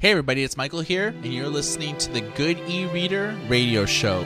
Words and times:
Hey, 0.00 0.12
everybody, 0.12 0.44
it's 0.44 0.56
Michael 0.56 0.80
here, 0.80 1.08
and 1.08 1.34
you're 1.34 1.48
listening 1.48 1.98
to 1.98 2.12
the 2.12 2.20
Good 2.20 2.56
E 2.68 2.86
Reader 2.86 3.36
radio 3.48 3.84
show. 3.84 4.24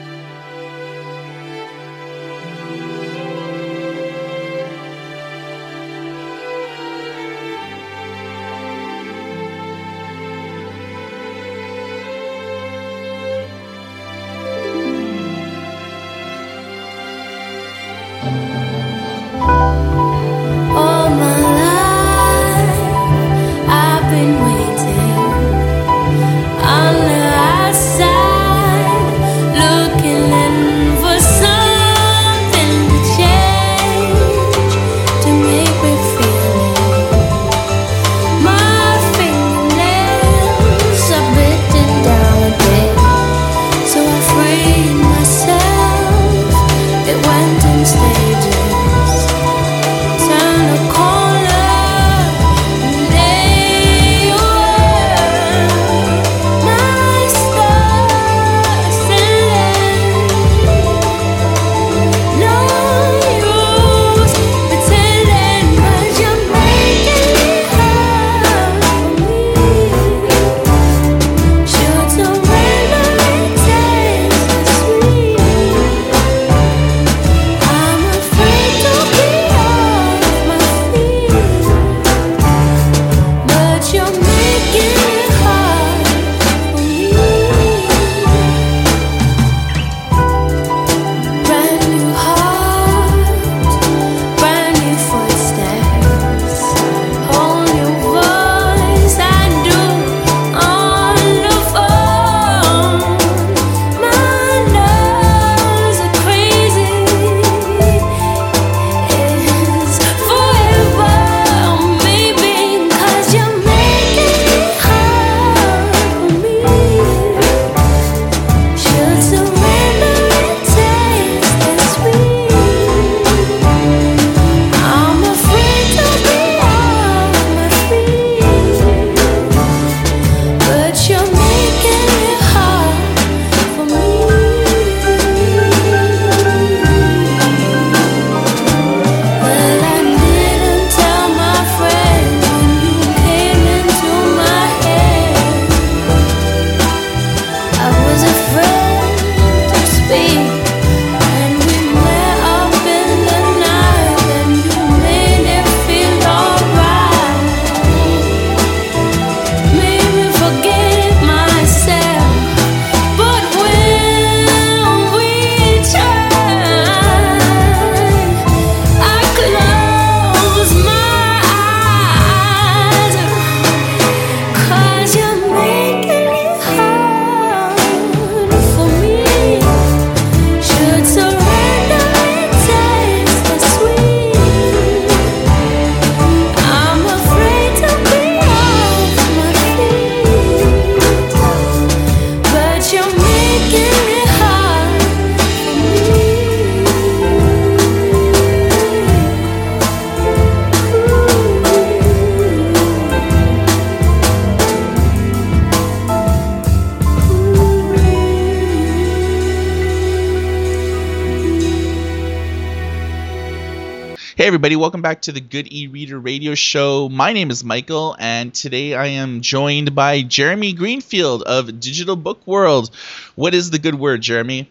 Hey, 214.43 214.49
everybody, 214.49 214.75
welcome 214.75 215.03
back 215.03 215.23
to 215.23 215.31
the 215.31 215.41
Good 215.41 215.73
E 215.73 215.87
Reader 215.87 216.19
radio 216.19 216.57
show. 216.57 217.09
My 217.09 217.33
name 217.33 217.53
is 217.53 217.63
Michael, 217.63 218.17
and 218.19 218.53
today 218.53 218.93
I 218.93 219.07
am 219.07 219.41
joined 219.41 219.95
by 219.95 220.23
Jeremy 220.23 220.73
Greenfield 220.73 221.45
of 221.45 221.79
Digital 221.79 222.17
Book 222.17 222.45
World. 222.45 222.91
What 223.37 223.55
is 223.55 223.71
the 223.71 223.79
good 223.79 223.95
word, 223.95 224.21
Jeremy? 224.21 224.69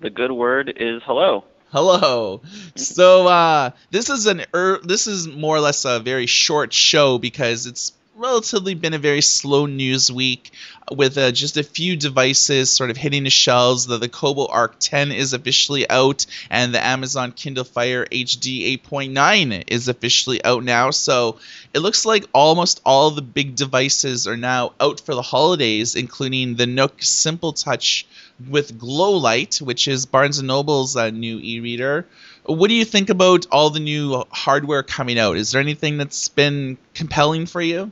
The 0.00 0.10
good 0.10 0.32
word 0.32 0.72
is 0.76 1.00
hello. 1.04 1.44
Hello. 1.70 2.40
So 2.74 3.28
uh, 3.28 3.70
this 3.92 4.10
is 4.10 4.26
an 4.26 4.46
er- 4.52 4.80
this 4.82 5.06
is 5.06 5.28
more 5.28 5.54
or 5.54 5.60
less 5.60 5.84
a 5.84 6.00
very 6.00 6.26
short 6.26 6.72
show 6.72 7.18
because 7.18 7.66
it's 7.66 7.92
relatively 8.14 8.74
been 8.74 8.92
a 8.92 8.98
very 8.98 9.22
slow 9.22 9.64
news 9.64 10.12
week 10.12 10.50
with 10.90 11.16
uh, 11.16 11.32
just 11.32 11.56
a 11.56 11.62
few 11.62 11.96
devices 11.96 12.70
sort 12.70 12.90
of 12.90 12.96
hitting 12.96 13.24
the 13.24 13.30
shelves. 13.30 13.86
The, 13.86 13.96
the 13.96 14.08
Kobo 14.08 14.46
Arc 14.46 14.76
10 14.78 15.12
is 15.12 15.32
officially 15.32 15.88
out, 15.88 16.26
and 16.50 16.74
the 16.74 16.84
Amazon 16.84 17.32
Kindle 17.32 17.64
Fire 17.64 18.04
HD 18.06 18.78
8.9 18.84 19.64
is 19.68 19.88
officially 19.88 20.44
out 20.44 20.62
now. 20.62 20.90
So 20.90 21.38
it 21.72 21.78
looks 21.78 22.04
like 22.04 22.26
almost 22.34 22.82
all 22.84 23.10
the 23.10 23.22
big 23.22 23.56
devices 23.56 24.26
are 24.26 24.36
now 24.36 24.74
out 24.78 25.00
for 25.00 25.14
the 25.14 25.22
holidays, 25.22 25.94
including 25.94 26.56
the 26.56 26.66
Nook 26.66 27.02
Simple 27.02 27.54
Touch 27.54 28.06
with 28.48 28.78
Glow 28.78 29.12
Light, 29.12 29.56
which 29.56 29.88
is 29.88 30.04
Barnes 30.04 30.38
and 30.38 30.48
Noble's 30.48 30.96
uh, 30.96 31.10
new 31.10 31.38
e-reader. 31.40 32.06
What 32.44 32.68
do 32.68 32.74
you 32.74 32.84
think 32.84 33.08
about 33.08 33.46
all 33.50 33.70
the 33.70 33.80
new 33.80 34.24
hardware 34.30 34.82
coming 34.82 35.18
out? 35.18 35.36
Is 35.36 35.52
there 35.52 35.60
anything 35.60 35.96
that's 35.96 36.28
been 36.28 36.76
compelling 36.92 37.46
for 37.46 37.62
you? 37.62 37.90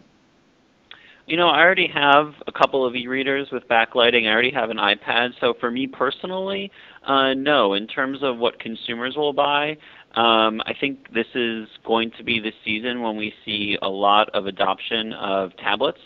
You 1.31 1.37
know, 1.37 1.47
I 1.47 1.61
already 1.61 1.87
have 1.87 2.35
a 2.49 2.51
couple 2.51 2.85
of 2.85 2.97
e-readers 2.97 3.51
with 3.53 3.63
backlighting. 3.69 4.27
I 4.27 4.33
already 4.33 4.51
have 4.51 4.69
an 4.71 4.79
iPad. 4.79 5.31
So 5.41 5.55
for 5.61 5.71
me 5.71 5.87
personally, 5.87 6.73
uh, 7.07 7.35
no. 7.35 7.75
In 7.75 7.87
terms 7.87 8.19
of 8.21 8.39
what 8.39 8.59
consumers 8.59 9.15
will 9.15 9.33
buy, 9.33 9.77
um, 10.17 10.61
I 10.67 10.75
think 10.81 11.13
this 11.15 11.29
is 11.37 11.69
going 11.87 12.11
to 12.19 12.25
be 12.25 12.41
the 12.41 12.51
season 12.65 13.01
when 13.01 13.17
we 13.17 13.33
see 13.45 13.79
a 13.81 13.89
lot 13.89 14.29
of 14.31 14.47
adoption 14.47 15.13
of 15.13 15.57
tablets, 15.59 16.01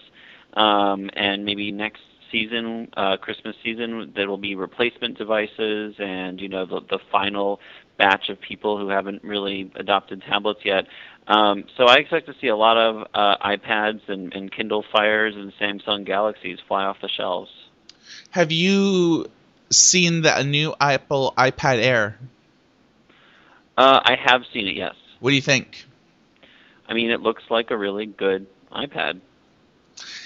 um, 0.58 1.08
and 1.16 1.42
maybe 1.42 1.72
next 1.72 2.02
season, 2.30 2.88
uh, 2.98 3.16
Christmas 3.16 3.56
season, 3.64 4.12
there 4.14 4.28
will 4.28 4.36
be 4.36 4.54
replacement 4.54 5.16
devices, 5.16 5.94
and 5.98 6.38
you 6.38 6.50
know 6.50 6.66
the 6.66 6.80
the 6.90 6.98
final 7.10 7.60
batch 7.96 8.28
of 8.28 8.40
people 8.40 8.76
who 8.76 8.88
haven't 8.88 9.22
really 9.22 9.70
adopted 9.76 10.22
tablets 10.28 10.60
yet. 10.64 10.84
Um, 11.26 11.64
so 11.76 11.84
I 11.84 11.96
expect 11.96 12.26
to 12.26 12.34
see 12.40 12.48
a 12.48 12.56
lot 12.56 12.76
of 12.76 13.08
uh, 13.14 13.36
iPads 13.38 14.08
and, 14.08 14.34
and 14.34 14.52
Kindle 14.52 14.84
Fires 14.92 15.34
and 15.34 15.52
Samsung 15.54 16.04
Galaxies 16.04 16.58
fly 16.68 16.84
off 16.84 17.00
the 17.00 17.08
shelves. 17.08 17.50
Have 18.30 18.52
you 18.52 19.30
seen 19.70 20.22
the 20.22 20.42
new 20.42 20.74
Apple 20.78 21.32
iPad 21.38 21.82
Air? 21.82 22.18
Uh, 23.76 24.00
I 24.04 24.16
have 24.22 24.42
seen 24.52 24.68
it, 24.68 24.76
yes. 24.76 24.94
What 25.20 25.30
do 25.30 25.36
you 25.36 25.42
think? 25.42 25.86
I 26.86 26.92
mean, 26.92 27.10
it 27.10 27.20
looks 27.20 27.44
like 27.48 27.70
a 27.70 27.76
really 27.76 28.06
good 28.06 28.46
iPad. 28.70 29.20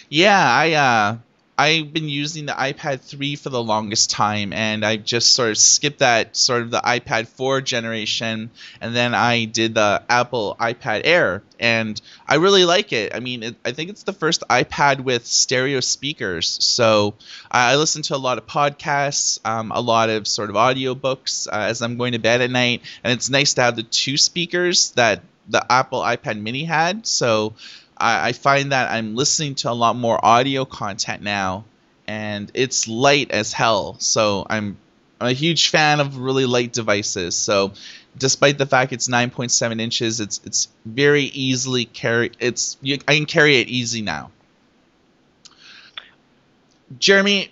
Yeah, 0.09 0.39
I 0.41 0.73
uh 0.73 1.19
I've 1.59 1.93
been 1.93 2.09
using 2.09 2.47
the 2.47 2.53
iPad 2.53 3.01
3 3.01 3.35
for 3.35 3.51
the 3.51 3.61
longest 3.61 4.11
time, 4.11 4.53
and 4.53 4.87
I 4.87 4.97
just 4.97 5.35
sort 5.35 5.51
of 5.51 5.59
skipped 5.59 5.99
that 5.99 6.37
sort 6.37 6.63
of 6.63 6.71
the 6.71 6.81
iPad 6.81 7.27
4 7.27 7.61
generation, 7.63 8.51
and 8.81 8.95
then 8.95 9.13
I 9.13 9.45
did 9.45 9.75
the 9.75 10.01
Apple 10.09 10.57
iPad 10.61 11.01
Air, 11.03 11.43
and 11.59 12.01
I 12.29 12.37
really 12.37 12.65
like 12.65 12.93
it. 12.93 13.13
I 13.13 13.19
mean, 13.19 13.43
it, 13.43 13.57
I 13.65 13.73
think 13.73 13.91
it's 13.91 14.05
the 14.05 14.13
first 14.13 14.45
iPad 14.49 15.01
with 15.01 15.27
stereo 15.27 15.81
speakers, 15.81 16.65
so 16.65 17.15
I 17.51 17.75
listen 17.75 18.03
to 18.03 18.15
a 18.15 18.19
lot 18.19 18.39
of 18.39 18.47
podcasts, 18.47 19.41
um, 19.45 19.73
a 19.73 19.81
lot 19.81 20.11
of 20.11 20.29
sort 20.29 20.51
of 20.51 20.55
audiobooks 20.55 21.49
uh, 21.49 21.57
as 21.57 21.83
I'm 21.83 21.97
going 21.97 22.13
to 22.13 22.21
bed 22.21 22.41
at 22.41 22.53
night, 22.53 22.83
and 23.03 23.13
it's 23.13 23.31
nice 23.31 23.55
to 23.55 23.63
have 23.63 23.75
the 23.75 23.83
two 23.83 24.17
speakers 24.17 24.93
that 24.93 25.23
the 25.49 25.65
Apple 25.73 26.03
iPad 26.03 26.41
Mini 26.41 26.63
had, 26.63 27.05
so 27.05 27.55
I, 27.99 28.29
I 28.29 28.33
find 28.33 28.73
that 28.73 28.91
I'm 28.91 29.15
listening 29.17 29.55
to 29.57 29.71
a 29.71 29.73
lot 29.73 29.97
more 29.97 30.23
audio 30.25 30.65
content 30.65 31.23
now, 31.23 31.65
and 32.07 32.51
it's 32.55 32.89
light 32.89 33.31
as 33.31 33.53
hell. 33.53 33.97
So 33.99 34.47
I'm, 34.49 34.79
I'm 35.21 35.29
a 35.29 35.33
huge 35.33 35.69
fan 35.69 36.01
of 36.01 36.19
really 36.19 36.47
light 36.47 36.73
devices. 36.73 37.37
So 37.37 37.73
despite 38.17 38.59
the 38.59 38.67
fact 38.67 38.93
it's 38.93 39.09
9.7 39.09 39.81
inches, 39.81 40.21
it's 40.21 40.41
it's 40.45 40.69
very 40.85 41.25
easily 41.25 41.85
carry. 41.85 42.33
It's 42.39 42.77
you, 42.81 42.99
I 43.07 43.17
can 43.17 43.27
carry 43.27 43.61
it 43.61 43.69
easy 43.69 44.03
now. 44.03 44.31
Jeremy, 46.99 47.51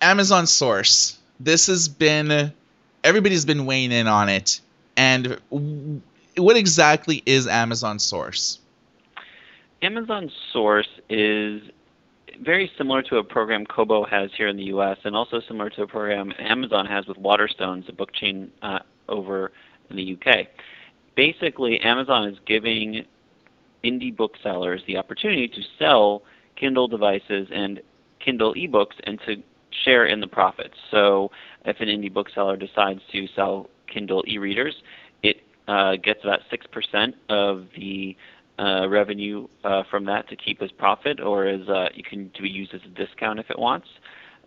Amazon 0.00 0.46
Source. 0.46 1.18
This 1.40 1.66
has 1.66 1.88
been 1.88 2.52
everybody's 3.02 3.44
been 3.44 3.66
weighing 3.66 3.92
in 3.92 4.06
on 4.06 4.28
it, 4.28 4.60
and 4.96 5.40
what 6.36 6.56
exactly 6.56 7.22
is 7.26 7.46
Amazon 7.46 7.98
Source? 7.98 8.58
Amazon 9.82 10.30
Source 10.52 10.88
is 11.08 11.60
very 12.42 12.70
similar 12.76 13.02
to 13.02 13.16
a 13.16 13.24
program 13.24 13.64
Kobo 13.66 14.04
has 14.04 14.30
here 14.36 14.48
in 14.48 14.56
the 14.56 14.64
U.S. 14.64 14.96
and 15.04 15.14
also 15.14 15.40
similar 15.46 15.70
to 15.70 15.82
a 15.82 15.86
program 15.86 16.32
Amazon 16.38 16.86
has 16.86 17.06
with 17.06 17.16
Waterstones, 17.18 17.88
a 17.88 17.92
book 17.92 18.12
chain 18.12 18.50
uh, 18.62 18.80
over 19.08 19.52
in 19.90 19.96
the 19.96 20.02
U.K. 20.02 20.48
Basically, 21.14 21.80
Amazon 21.80 22.28
is 22.28 22.38
giving 22.46 23.04
indie 23.84 24.14
booksellers 24.14 24.82
the 24.86 24.96
opportunity 24.96 25.48
to 25.48 25.60
sell 25.78 26.22
Kindle 26.56 26.88
devices 26.88 27.48
and 27.52 27.80
Kindle 28.24 28.54
ebooks 28.54 28.94
and 29.04 29.20
to 29.26 29.36
share 29.84 30.06
in 30.06 30.20
the 30.20 30.26
profits. 30.26 30.74
So, 30.90 31.30
if 31.64 31.80
an 31.80 31.88
indie 31.88 32.12
bookseller 32.12 32.56
decides 32.56 33.00
to 33.12 33.26
sell 33.34 33.68
Kindle 33.92 34.24
e-readers, 34.26 34.74
it 35.22 35.36
uh, 35.68 35.96
gets 35.96 36.20
about 36.24 36.40
six 36.50 36.66
percent 36.66 37.14
of 37.28 37.66
the 37.76 38.16
uh, 38.58 38.88
revenue 38.88 39.46
uh, 39.64 39.82
from 39.90 40.04
that 40.06 40.28
to 40.28 40.36
keep 40.36 40.62
as 40.62 40.70
profit, 40.72 41.20
or 41.20 41.46
as 41.46 41.68
uh, 41.68 41.88
you 41.94 42.02
can 42.02 42.30
to 42.34 42.42
be 42.42 42.48
used 42.48 42.74
as 42.74 42.80
a 42.84 42.88
discount 42.88 43.38
if 43.38 43.50
it 43.50 43.58
wants. 43.58 43.88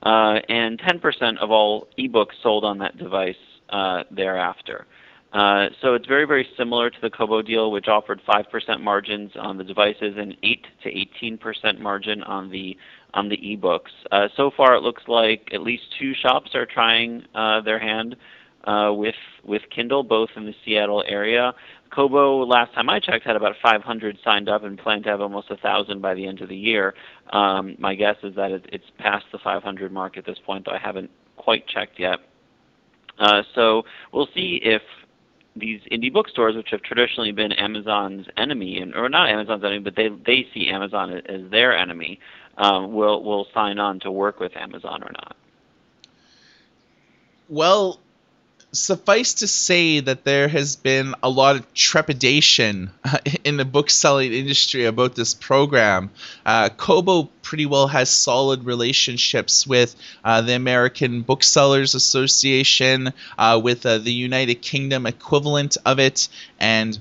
Uh, 0.04 0.40
and 0.48 0.80
10% 0.80 1.38
of 1.40 1.52
all 1.52 1.88
ebooks 1.98 2.34
sold 2.42 2.64
on 2.64 2.78
that 2.78 2.98
device 2.98 3.36
uh, 3.70 4.04
thereafter. 4.12 4.86
Uh, 5.34 5.68
so 5.82 5.94
it's 5.94 6.08
very, 6.08 6.26
very 6.26 6.48
similar 6.58 6.90
to 6.90 6.98
the 7.02 7.10
Kobo 7.10 7.42
deal, 7.42 7.72
which 7.72 7.88
offered 7.88 8.20
5% 8.28 8.82
margins 8.82 9.32
on 9.36 9.58
the 9.58 9.64
devices 9.64 10.16
and 10.18 10.36
8 10.42 10.66
to 10.84 11.38
18% 11.38 11.80
margin 11.80 12.24
on 12.24 12.50
the 12.50 12.76
on 13.14 13.28
the 13.28 13.38
ebooks. 13.38 13.90
Uh, 14.12 14.28
so 14.38 14.52
far, 14.56 14.76
it 14.76 14.82
looks 14.82 15.04
like 15.08 15.50
at 15.52 15.62
least 15.62 15.84
two 16.00 16.14
shops 16.14 16.54
are 16.54 16.68
trying 16.68 17.24
uh, 17.34 17.60
their 17.62 17.80
hand 17.80 18.16
uh, 18.66 18.92
with 18.94 19.16
with 19.44 19.64
Kindle, 19.76 20.04
both 20.04 20.30
in 20.36 20.46
the 20.46 20.54
Seattle 20.64 21.04
area. 21.08 21.54
Kobo, 21.90 22.46
last 22.46 22.74
time 22.74 22.90
I 22.90 23.00
checked, 23.00 23.26
had 23.26 23.36
about 23.36 23.56
500 23.62 24.18
signed 24.24 24.48
up 24.48 24.64
and 24.64 24.78
plan 24.78 25.04
to 25.04 25.10
have 25.10 25.22
almost 25.22 25.50
1,000 25.50 26.02
by 26.02 26.14
the 26.14 26.26
end 26.28 26.42
of 26.42 26.50
the 26.50 26.56
year. 26.56 26.94
Um, 27.32 27.76
my 27.80 27.96
guess 27.96 28.18
is 28.24 28.36
that 28.36 28.52
it, 28.52 28.66
it's 28.72 28.86
past 28.98 29.26
the 29.32 29.40
500 29.40 29.92
mark 29.92 30.18
at 30.18 30.26
this 30.26 30.38
point, 30.46 30.66
though 30.66 30.72
I 30.72 30.78
haven't 30.78 31.10
quite 31.38 31.68
checked 31.68 32.00
yet. 32.00 32.20
Uh, 33.18 33.44
so 33.54 33.84
we'll 34.12 34.30
see 34.34 34.62
if 34.64 34.82
these 35.56 35.82
indie 35.92 36.12
bookstores, 36.12 36.56
which 36.56 36.70
have 36.72 36.82
traditionally 36.82 37.32
been 37.32 37.52
Amazon's 37.52 38.28
enemy, 38.38 38.80
and 38.80 38.96
or 38.96 39.10
not 39.10 39.30
Amazon's 39.30 39.64
enemy, 39.64 39.80
but 39.80 39.96
they 39.96 40.10
they 40.26 40.48
see 40.54 40.70
Amazon 40.70 41.22
as 41.28 41.50
their 41.52 41.76
enemy, 41.78 42.20
um, 42.58 42.94
will 42.94 43.24
will 43.24 43.48
sign 43.54 43.80
on 43.80 44.00
to 44.02 44.12
work 44.12 44.40
with 44.40 44.56
Amazon 44.56 45.04
or 45.04 45.12
not. 45.12 45.36
Well, 47.50 48.00
suffice 48.72 49.36
to 49.36 49.48
say 49.48 50.00
that 50.00 50.24
there 50.24 50.48
has 50.48 50.76
been 50.76 51.16
a 51.24 51.30
lot 51.30 51.56
of 51.56 51.74
trepidation 51.74 52.92
in 53.44 53.58
the 53.58 53.66
book 53.66 53.90
selling 53.90 54.32
industry 54.32 54.86
about 54.86 55.16
this 55.16 55.34
program. 55.34 56.12
Uh, 56.46 56.70
Kobo 56.70 57.30
pretty 57.42 57.66
well 57.66 57.88
has 57.88 58.10
solid 58.10 58.66
relationships 58.66 59.66
with 59.66 59.96
uh, 60.24 60.42
the 60.42 60.54
American 60.54 61.22
Booksellers 61.22 61.96
Association, 61.96 63.12
uh, 63.38 63.60
with 63.64 63.86
uh, 63.86 63.98
the 63.98 64.14
United 64.14 64.56
Kingdom 64.56 65.06
equivalent 65.06 65.78
of 65.86 66.00
it, 66.00 66.28
and 66.60 67.00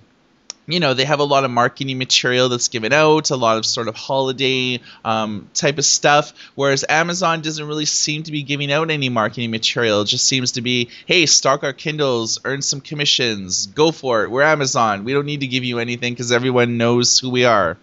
you 0.68 0.80
know 0.80 0.94
they 0.94 1.04
have 1.04 1.18
a 1.18 1.24
lot 1.24 1.44
of 1.44 1.50
marketing 1.50 1.98
material 1.98 2.48
that's 2.50 2.68
given 2.68 2.92
out 2.92 3.30
a 3.30 3.36
lot 3.36 3.56
of 3.56 3.64
sort 3.64 3.88
of 3.88 3.96
holiday 3.96 4.80
um, 5.04 5.48
type 5.54 5.78
of 5.78 5.84
stuff 5.84 6.32
whereas 6.54 6.84
amazon 6.88 7.40
doesn't 7.40 7.66
really 7.66 7.86
seem 7.86 8.22
to 8.22 8.30
be 8.30 8.42
giving 8.42 8.70
out 8.70 8.90
any 8.90 9.08
marketing 9.08 9.50
material. 9.50 10.02
It 10.02 10.06
just 10.06 10.26
seems 10.26 10.52
to 10.52 10.60
be 10.60 10.90
hey 11.06 11.26
stock 11.26 11.64
our 11.64 11.72
kindles 11.72 12.38
earn 12.44 12.62
some 12.62 12.80
commissions 12.80 13.66
go 13.66 13.90
for 13.90 14.24
it. 14.24 14.30
We're 14.30 14.42
amazon. 14.42 15.04
We 15.04 15.14
don't 15.14 15.26
need 15.26 15.40
to 15.40 15.46
give 15.46 15.64
you 15.64 15.78
anything 15.78 16.12
because 16.12 16.30
everyone 16.30 16.76
knows 16.76 17.18
who 17.18 17.30
we 17.30 17.44
are. 17.44 17.78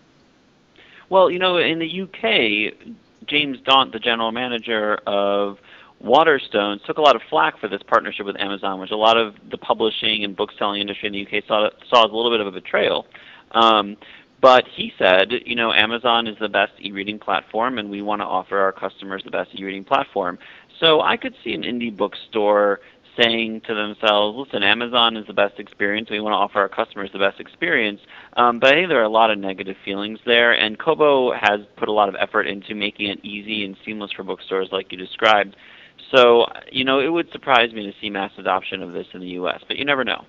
Well 1.09 1.29
you 1.31 1.39
know 1.39 1.57
in 1.57 1.79
the 1.79 2.01
uk 2.01 3.27
james 3.27 3.59
daunt 3.61 3.91
the 3.91 3.99
general 3.99 4.31
manager 4.31 4.95
of 5.07 5.59
Waterstones 6.03 6.83
took 6.85 6.97
a 6.97 7.01
lot 7.01 7.15
of 7.15 7.21
flack 7.29 7.59
for 7.59 7.67
this 7.67 7.81
partnership 7.87 8.25
with 8.25 8.39
Amazon, 8.39 8.79
which 8.79 8.91
a 8.91 8.97
lot 8.97 9.17
of 9.17 9.35
the 9.49 9.57
publishing 9.57 10.23
and 10.23 10.35
book 10.35 10.51
selling 10.57 10.81
industry 10.81 11.07
in 11.07 11.13
the 11.13 11.25
UK 11.25 11.43
saw, 11.47 11.69
saw 11.89 12.05
as 12.05 12.11
a 12.11 12.15
little 12.15 12.31
bit 12.31 12.41
of 12.41 12.47
a 12.47 12.51
betrayal. 12.51 13.07
Um, 13.51 13.97
but 14.41 14.65
he 14.75 14.91
said, 14.99 15.31
you 15.45 15.55
know, 15.55 15.73
Amazon 15.73 16.27
is 16.27 16.37
the 16.39 16.49
best 16.49 16.73
e-reading 16.79 17.17
platform, 17.17 17.79
and 17.79 17.89
we 17.89 18.01
want 18.01 18.21
to 18.21 18.25
offer 18.25 18.59
our 18.59 18.71
customers 18.71 19.23
the 19.23 19.31
best 19.31 19.49
e-reading 19.55 19.83
platform. 19.83 20.37
So 20.79 21.01
I 21.01 21.17
could 21.17 21.33
see 21.43 21.53
an 21.53 21.63
indie 21.63 21.95
bookstore 21.95 22.81
saying 23.17 23.61
to 23.61 23.73
themselves, 23.73 24.37
listen, 24.37 24.61
Amazon 24.61 25.15
is 25.15 25.25
the 25.27 25.33
best 25.33 25.59
experience. 25.59 26.09
We 26.09 26.19
want 26.19 26.33
to 26.33 26.37
offer 26.37 26.59
our 26.59 26.69
customers 26.69 27.09
the 27.13 27.19
best 27.19 27.39
experience. 27.39 28.01
Um, 28.35 28.59
but 28.59 28.69
I 28.69 28.73
think 28.73 28.89
there 28.89 28.99
are 28.99 29.03
a 29.03 29.09
lot 29.09 29.31
of 29.31 29.37
negative 29.37 29.77
feelings 29.85 30.19
there, 30.25 30.51
and 30.51 30.77
Kobo 30.77 31.31
has 31.33 31.61
put 31.77 31.87
a 31.87 31.93
lot 31.93 32.09
of 32.09 32.15
effort 32.19 32.43
into 32.43 32.75
making 32.75 33.09
it 33.09 33.23
easy 33.23 33.63
and 33.63 33.77
seamless 33.85 34.11
for 34.11 34.23
bookstores, 34.23 34.69
like 34.71 34.91
you 34.91 34.97
described. 34.97 35.55
So, 36.11 36.45
you 36.71 36.83
know, 36.83 36.99
it 36.99 37.09
would 37.09 37.31
surprise 37.31 37.73
me 37.73 37.91
to 37.91 37.93
see 37.99 38.09
mass 38.09 38.31
adoption 38.37 38.83
of 38.83 38.93
this 38.93 39.07
in 39.13 39.21
the 39.21 39.29
U.S., 39.29 39.61
but 39.67 39.77
you 39.77 39.85
never 39.85 40.03
know. 40.03 40.25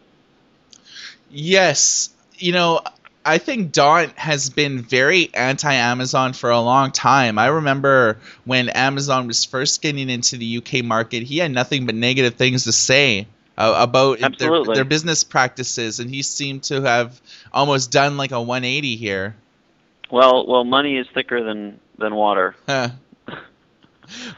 Yes. 1.31 2.11
You 2.39 2.53
know, 2.53 2.81
I 3.25 3.39
think 3.39 3.73
Daunt 3.73 4.17
has 4.17 4.51
been 4.51 4.83
very 4.83 5.31
anti 5.35 5.73
Amazon 5.73 6.33
for 6.33 6.51
a 6.51 6.61
long 6.61 6.93
time. 6.93 7.39
I 7.39 7.49
remember 7.49 8.19
when 8.45 8.69
Amazon 8.69 9.27
was 9.27 9.45
first 9.45 9.83
getting 9.83 10.09
into 10.09 10.37
the 10.37 10.59
UK 10.59 10.85
market, 10.85 11.25
he 11.25 11.39
had 11.39 11.51
nothing 11.51 11.87
but 11.87 11.95
negative 11.95 12.35
things 12.35 12.65
to 12.65 12.73
say 12.73 13.27
uh, 13.59 13.75
about 13.79 14.21
their, 14.39 14.65
their, 14.65 14.85
business 14.85 15.25
practices, 15.25 15.99
and 15.99 16.09
he 16.09 16.23
seemed 16.23 16.63
to 16.65 16.83
have 16.83 17.21
almost 17.53 17.91
done 17.91 18.17
like 18.17 18.31
a 18.31 18.41
180 18.41 18.97
here. 18.97 19.35
Well, 20.11 20.47
well, 20.47 20.65
money 20.65 20.97
is 20.97 21.07
thicker 21.13 21.43
than 21.43 21.81
than 21.99 22.15
water. 22.15 22.55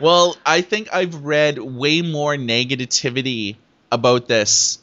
Well, 0.00 0.36
I 0.44 0.60
think 0.60 0.88
I've 0.92 1.14
read 1.24 1.58
way 1.58 2.02
more 2.02 2.36
negativity 2.36 3.56
about 3.90 4.28
this 4.28 4.78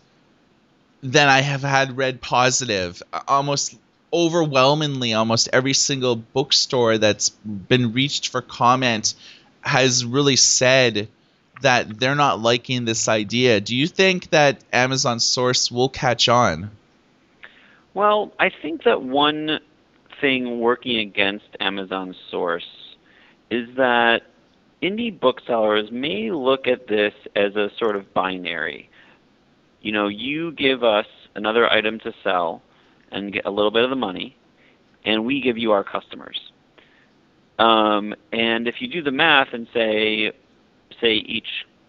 than 1.01 1.29
I 1.29 1.41
have 1.41 1.61
had 1.61 1.97
read 1.97 2.21
positive. 2.21 3.01
Almost 3.27 3.77
overwhelmingly, 4.11 5.13
almost 5.13 5.49
every 5.51 5.73
single 5.73 6.15
bookstore 6.15 6.97
that's 6.97 7.29
been 7.29 7.93
reached 7.93 8.29
for 8.29 8.41
comment 8.41 9.13
has 9.61 10.05
really 10.05 10.35
said 10.35 11.07
that 11.61 11.99
they're 11.99 12.15
not 12.15 12.39
liking 12.39 12.85
this 12.85 13.07
idea. 13.07 13.61
Do 13.61 13.75
you 13.75 13.87
think 13.87 14.29
that 14.31 14.63
Amazon 14.71 15.19
Source 15.19 15.71
will 15.71 15.89
catch 15.89 16.29
on? 16.29 16.71
Well, 17.93 18.31
I 18.39 18.49
think 18.49 18.83
that 18.83 19.01
one 19.01 19.59
thing 20.21 20.59
working 20.59 20.97
against 20.97 21.45
Amazon 21.59 22.15
Source 22.29 22.67
is 23.49 23.75
that 23.75 24.23
indie 24.85 25.17
booksellers 25.19 25.89
may 25.91 26.31
look 26.31 26.67
at 26.67 26.87
this 26.87 27.13
as 27.35 27.55
a 27.55 27.69
sort 27.79 27.95
of 27.95 28.13
binary. 28.13 28.89
You 29.81 29.91
know, 29.91 30.07
you 30.07 30.51
give 30.53 30.83
us 30.83 31.07
another 31.35 31.69
item 31.71 31.99
to 31.99 32.13
sell, 32.23 32.61
and 33.11 33.33
get 33.33 33.45
a 33.45 33.51
little 33.51 33.71
bit 33.71 33.83
of 33.83 33.89
the 33.89 33.95
money, 33.95 34.35
and 35.05 35.25
we 35.25 35.41
give 35.41 35.57
you 35.57 35.71
our 35.71 35.83
customers. 35.83 36.39
Um, 37.59 38.13
and 38.31 38.67
if 38.67 38.75
you 38.79 38.87
do 38.87 39.01
the 39.01 39.11
math 39.11 39.49
and 39.53 39.67
say, 39.73 40.31
say 40.99 41.13
each 41.13 41.47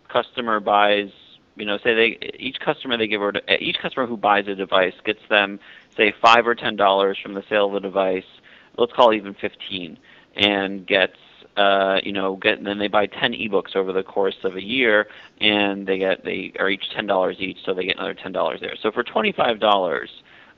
customer 0.09 0.61
buys, 0.61 1.11
you 1.57 1.65
know, 1.65 1.79
say 1.83 1.95
they 1.95 2.19
each 2.39 2.59
customer 2.61 2.97
they 2.97 3.09
give 3.09 3.23
or 3.23 3.33
each 3.59 3.79
customer 3.81 4.07
who 4.07 4.17
buys 4.17 4.47
a 4.47 4.55
device 4.55 4.95
gets 5.05 5.21
them 5.29 5.59
say 5.97 6.15
five 6.23 6.47
or 6.47 6.55
ten 6.55 6.77
dollars 6.77 7.19
from 7.23 7.35
the 7.35 7.43
sale 7.49 7.67
of 7.67 7.73
the 7.73 7.81
device. 7.81 8.31
Let's 8.79 8.93
call 8.93 9.11
it 9.11 9.17
even 9.17 9.35
fifteen, 9.35 9.99
and 10.37 10.87
gets 10.87 11.17
uh, 11.57 12.01
you 12.03 12.13
know, 12.13 12.37
get 12.37 12.63
then 12.63 12.79
they 12.79 12.89
buy 12.89 13.07
ten 13.07 13.33
ebooks 13.33 13.75
over 13.77 13.93
the 13.93 14.03
course 14.03 14.37
of 14.45 14.57
a 14.57 14.63
year, 14.63 15.07
and 15.41 15.87
they 15.87 15.99
get 15.99 16.25
they 16.25 16.53
are 16.59 16.69
each 16.69 16.85
ten 16.95 17.07
dollars 17.07 17.37
each, 17.41 17.59
so 17.65 17.73
they 17.73 17.85
get 17.85 17.97
another 17.97 18.15
ten 18.15 18.33
dollars 18.33 18.61
there. 18.61 18.75
So 18.83 18.91
for 18.93 19.03
twenty 19.03 19.33
five 19.33 19.59
dollars 19.59 20.11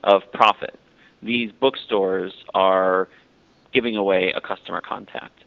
of 0.05 0.23
profit, 0.33 0.79
these 1.23 1.53
bookstores 1.61 2.33
are 2.55 3.09
giving 3.73 3.97
away 3.97 4.33
a 4.35 4.41
customer 4.41 4.81
contact. 4.81 5.45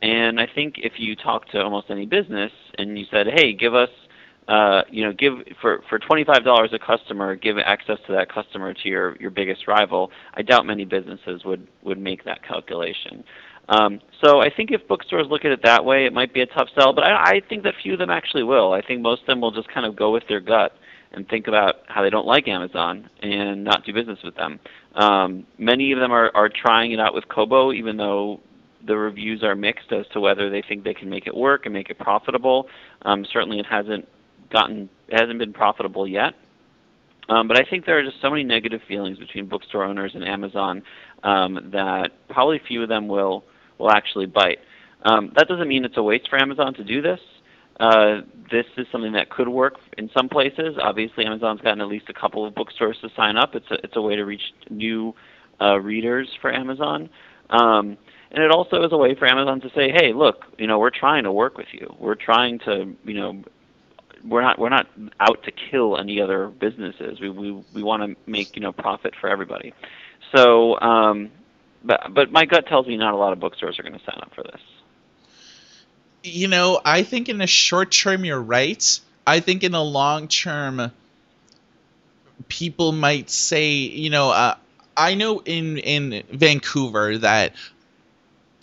And 0.00 0.40
I 0.40 0.46
think 0.46 0.76
if 0.78 0.94
you 0.98 1.16
talk 1.16 1.48
to 1.48 1.62
almost 1.62 1.86
any 1.90 2.06
business 2.06 2.52
and 2.78 2.98
you 2.98 3.06
said, 3.10 3.26
"Hey, 3.26 3.52
give 3.52 3.74
us, 3.74 3.90
uh, 4.48 4.82
you 4.90 5.04
know, 5.04 5.12
give 5.12 5.34
for 5.60 5.82
for 5.88 5.98
twenty 5.98 6.24
five 6.24 6.44
dollars 6.44 6.70
a 6.72 6.78
customer, 6.78 7.36
give 7.36 7.58
access 7.58 7.98
to 8.06 8.12
that 8.12 8.32
customer 8.32 8.74
to 8.74 8.88
your 8.88 9.16
your 9.16 9.30
biggest 9.30 9.66
rival," 9.66 10.10
I 10.34 10.42
doubt 10.42 10.66
many 10.66 10.84
businesses 10.84 11.44
would 11.44 11.66
would 11.82 11.98
make 11.98 12.24
that 12.24 12.42
calculation. 12.42 13.24
Um, 13.68 14.00
so 14.22 14.40
I 14.40 14.50
think 14.50 14.70
if 14.70 14.86
bookstores 14.88 15.26
look 15.28 15.44
at 15.44 15.52
it 15.52 15.60
that 15.64 15.84
way, 15.84 16.04
it 16.04 16.12
might 16.12 16.34
be 16.34 16.40
a 16.40 16.46
tough 16.46 16.68
sell. 16.78 16.92
But 16.92 17.04
I, 17.04 17.36
I 17.36 17.40
think 17.48 17.62
that 17.64 17.74
few 17.82 17.94
of 17.94 17.98
them 17.98 18.10
actually 18.10 18.42
will. 18.42 18.72
I 18.72 18.82
think 18.82 19.00
most 19.00 19.22
of 19.22 19.26
them 19.26 19.40
will 19.40 19.52
just 19.52 19.68
kind 19.68 19.86
of 19.86 19.96
go 19.96 20.12
with 20.12 20.24
their 20.28 20.40
gut 20.40 20.72
and 21.12 21.28
think 21.28 21.46
about 21.46 21.76
how 21.86 22.02
they 22.02 22.10
don't 22.10 22.26
like 22.26 22.48
Amazon 22.48 23.08
and 23.22 23.64
not 23.64 23.84
do 23.84 23.92
business 23.92 24.18
with 24.24 24.34
them. 24.34 24.58
Um, 24.94 25.46
many 25.58 25.92
of 25.92 26.00
them 26.00 26.12
are, 26.12 26.30
are 26.34 26.48
trying 26.48 26.92
it 26.92 27.00
out 27.00 27.14
with 27.14 27.28
Kobo, 27.28 27.72
even 27.72 27.96
though 27.96 28.40
the 28.86 28.96
reviews 28.96 29.42
are 29.42 29.54
mixed 29.54 29.92
as 29.92 30.06
to 30.12 30.20
whether 30.20 30.50
they 30.50 30.62
think 30.66 30.84
they 30.84 30.94
can 30.94 31.08
make 31.08 31.26
it 31.26 31.34
work 31.34 31.64
and 31.64 31.72
make 31.72 31.88
it 31.88 31.98
profitable. 31.98 32.68
Um, 33.02 33.24
certainly, 33.32 33.58
it 33.58 33.66
hasn't 33.66 34.06
gotten 34.50 34.88
it 35.08 35.18
hasn't 35.18 35.38
been 35.38 35.52
profitable 35.52 36.06
yet. 36.06 36.34
Um, 37.28 37.48
but 37.48 37.58
I 37.58 37.64
think 37.68 37.86
there 37.86 37.98
are 37.98 38.02
just 38.02 38.20
so 38.20 38.28
many 38.28 38.44
negative 38.44 38.82
feelings 38.86 39.18
between 39.18 39.48
bookstore 39.48 39.84
owners 39.84 40.12
and 40.14 40.24
Amazon 40.24 40.82
um, 41.22 41.70
that 41.72 42.10
probably 42.28 42.60
few 42.68 42.82
of 42.82 42.88
them 42.88 43.08
will 43.08 43.44
will 43.78 43.90
actually 43.90 44.26
bite. 44.26 44.58
Um, 45.02 45.32
that 45.36 45.48
doesn't 45.48 45.68
mean 45.68 45.84
it's 45.84 45.96
a 45.96 46.02
waste 46.02 46.28
for 46.28 46.40
Amazon 46.40 46.74
to 46.74 46.84
do 46.84 47.02
this. 47.02 47.20
Uh, 47.80 48.20
this 48.50 48.66
is 48.76 48.86
something 48.92 49.12
that 49.12 49.30
could 49.30 49.48
work 49.48 49.74
in 49.98 50.08
some 50.14 50.28
places. 50.28 50.76
Obviously, 50.80 51.24
Amazon's 51.26 51.60
gotten 51.60 51.80
at 51.80 51.88
least 51.88 52.08
a 52.08 52.14
couple 52.14 52.46
of 52.46 52.54
bookstores 52.54 52.96
to 53.00 53.08
sign 53.16 53.36
up. 53.36 53.54
It's 53.54 53.70
a 53.70 53.74
it's 53.82 53.96
a 53.96 54.00
way 54.02 54.16
to 54.16 54.24
reach 54.24 54.42
new 54.70 55.14
uh, 55.60 55.78
readers 55.80 56.28
for 56.40 56.52
Amazon, 56.52 57.10
um, 57.50 57.96
and 58.30 58.42
it 58.42 58.50
also 58.50 58.84
is 58.84 58.92
a 58.92 58.96
way 58.96 59.14
for 59.14 59.26
Amazon 59.26 59.60
to 59.62 59.70
say, 59.74 59.90
"Hey, 59.90 60.12
look, 60.12 60.44
you 60.56 60.66
know, 60.66 60.78
we're 60.78 60.90
trying 60.90 61.24
to 61.24 61.32
work 61.32 61.58
with 61.58 61.66
you. 61.72 61.94
We're 61.98 62.14
trying 62.14 62.60
to, 62.60 62.94
you 63.04 63.14
know, 63.14 63.42
we're 64.24 64.42
not 64.42 64.58
we're 64.58 64.68
not 64.68 64.86
out 65.18 65.42
to 65.44 65.50
kill 65.50 65.98
any 65.98 66.20
other 66.20 66.48
businesses. 66.48 67.20
We 67.20 67.28
we 67.30 67.64
we 67.74 67.82
want 67.82 68.02
to 68.04 68.30
make 68.30 68.54
you 68.54 68.62
know 68.62 68.72
profit 68.72 69.14
for 69.20 69.28
everybody." 69.28 69.74
So, 70.34 70.78
um, 70.80 71.30
but 71.84 72.12
but 72.12 72.32
my 72.32 72.46
gut 72.46 72.66
tells 72.66 72.86
me 72.86 72.96
not 72.96 73.14
a 73.14 73.16
lot 73.16 73.32
of 73.32 73.40
bookstores 73.40 73.78
are 73.78 73.82
going 73.82 73.98
to 73.98 74.04
sign 74.04 74.18
up 74.20 74.34
for 74.34 74.42
this. 74.42 74.60
You 76.22 76.48
know, 76.48 76.80
I 76.84 77.02
think 77.02 77.28
in 77.28 77.38
the 77.38 77.46
short 77.46 77.92
term 77.92 78.24
you're 78.24 78.40
right. 78.40 79.00
I 79.26 79.40
think 79.40 79.62
in 79.62 79.72
the 79.72 79.84
long 79.84 80.28
term, 80.28 80.90
people 82.48 82.92
might 82.92 83.30
say, 83.30 83.72
you 83.72 84.10
know, 84.10 84.30
uh, 84.30 84.56
I 84.96 85.14
know 85.14 85.40
in 85.40 85.78
in 85.78 86.22
Vancouver 86.32 87.18
that 87.18 87.52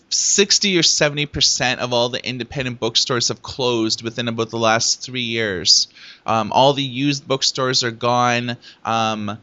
60 0.09 0.77
or 0.77 0.83
70 0.83 1.27
percent 1.27 1.79
of 1.81 1.93
all 1.93 2.09
the 2.09 2.25
independent 2.27 2.79
bookstores 2.79 3.27
have 3.27 3.43
closed 3.43 4.01
within 4.01 4.27
about 4.27 4.49
the 4.49 4.57
last 4.57 5.01
three 5.01 5.21
years. 5.21 5.87
Um, 6.25 6.51
all 6.51 6.73
the 6.73 6.83
used 6.83 7.27
bookstores 7.27 7.83
are 7.83 7.91
gone. 7.91 8.57
Um, 8.83 9.37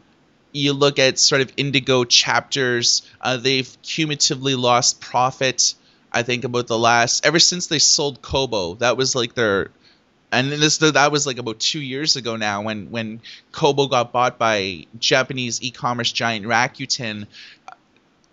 you 0.51 0.73
look 0.73 0.99
at 0.99 1.19
sort 1.19 1.41
of 1.41 1.51
Indigo 1.57 2.03
chapters, 2.03 3.03
uh, 3.21 3.37
they've 3.37 3.69
cumulatively 3.83 4.55
lost 4.55 5.01
profit. 5.01 5.75
I 6.11 6.23
think 6.23 6.43
about 6.43 6.67
the 6.67 6.77
last 6.77 7.25
ever 7.25 7.39
since 7.39 7.67
they 7.67 7.79
sold 7.79 8.21
Kobo. 8.21 8.75
That 8.75 8.97
was 8.97 9.15
like 9.15 9.35
their 9.35 9.69
and 10.31 10.51
this 10.51 10.77
that 10.77 11.11
was 11.11 11.25
like 11.25 11.37
about 11.37 11.59
two 11.59 11.79
years 11.79 12.15
ago 12.15 12.35
now 12.35 12.61
when 12.63 12.91
when 12.91 13.21
Kobo 13.51 13.87
got 13.87 14.11
bought 14.11 14.37
by 14.37 14.85
Japanese 14.97 15.61
e-commerce 15.61 16.11
giant 16.11 16.45
Rakuten. 16.45 17.27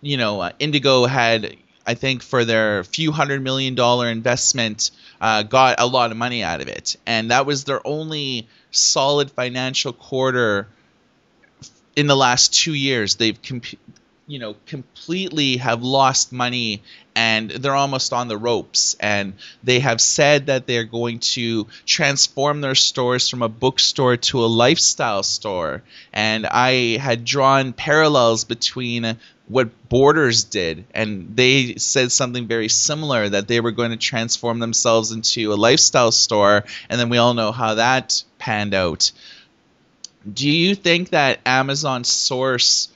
You 0.01 0.17
know, 0.17 0.41
uh, 0.41 0.53
Indigo 0.59 1.05
had 1.07 1.57
I 1.87 1.95
think 1.95 2.23
for 2.23 2.45
their 2.45 2.85
few 2.85 3.13
hundred 3.13 3.43
million 3.43 3.75
dollar 3.75 4.09
investment, 4.09 4.91
uh, 5.21 5.43
got 5.43 5.81
a 5.81 5.87
lot 5.87 6.11
of 6.11 6.17
money 6.17 6.43
out 6.43 6.61
of 6.61 6.69
it, 6.69 6.97
and 7.07 7.31
that 7.31 7.47
was 7.47 7.65
their 7.65 7.87
only 7.87 8.49
solid 8.71 9.31
financial 9.31 9.93
quarter 9.93 10.69
in 11.97 12.07
the 12.07 12.17
last 12.17 12.55
two 12.55 12.75
years. 12.75 13.17
They've 13.17 13.39
you 14.29 14.39
know 14.39 14.57
completely 14.67 15.57
have 15.57 15.83
lost 15.83 16.33
money 16.33 16.83
and 17.17 17.51
they're 17.51 17.75
almost 17.75 18.13
on 18.13 18.29
the 18.29 18.37
ropes. 18.37 18.95
And 19.01 19.33
they 19.65 19.81
have 19.81 20.03
said 20.03 20.47
that 20.47 20.67
they're 20.67 20.85
going 20.85 21.21
to 21.21 21.67
transform 21.87 22.61
their 22.61 22.75
stores 22.75 23.31
from 23.31 23.43
a 23.43 23.49
bookstore 23.49 24.19
to 24.19 24.45
a 24.45 24.47
lifestyle 24.47 25.23
store. 25.23 25.83
And 26.13 26.47
i 26.47 26.99
had 26.99 27.25
drawn 27.25 27.73
parallels 27.73 28.45
between 28.45 29.17
what 29.49 29.89
borders 29.89 30.45
did. 30.45 30.85
And 30.93 31.35
they 31.37 31.77
said 31.77 32.13
something 32.13 32.47
very 32.47 32.69
similar 32.69 33.29
that 33.29 33.49
they 33.49 33.61
were 33.61 33.71
going 33.71 33.93
to 33.93 33.97
transform 33.97 34.59
themselves 34.59 35.13
into 35.13 35.53
a 35.53 35.55
lifestyle 35.55 36.13
store. 36.13 36.65
And 36.91 37.01
then 37.01 37.09
we 37.09 37.17
all 37.17 37.33
know 37.33 37.53
how 37.53 37.75
that 37.75 38.23
panned 38.39 38.75
out 38.75 39.13
do 40.33 40.49
you 40.49 40.75
think 40.75 41.11
that 41.11 41.41
amazon 41.47 42.05
source 42.05 42.89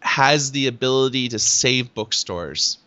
has 0.00 0.52
the 0.52 0.66
ability 0.66 1.28
to 1.28 1.38
save 1.38 1.94
bookstores? 1.94 2.78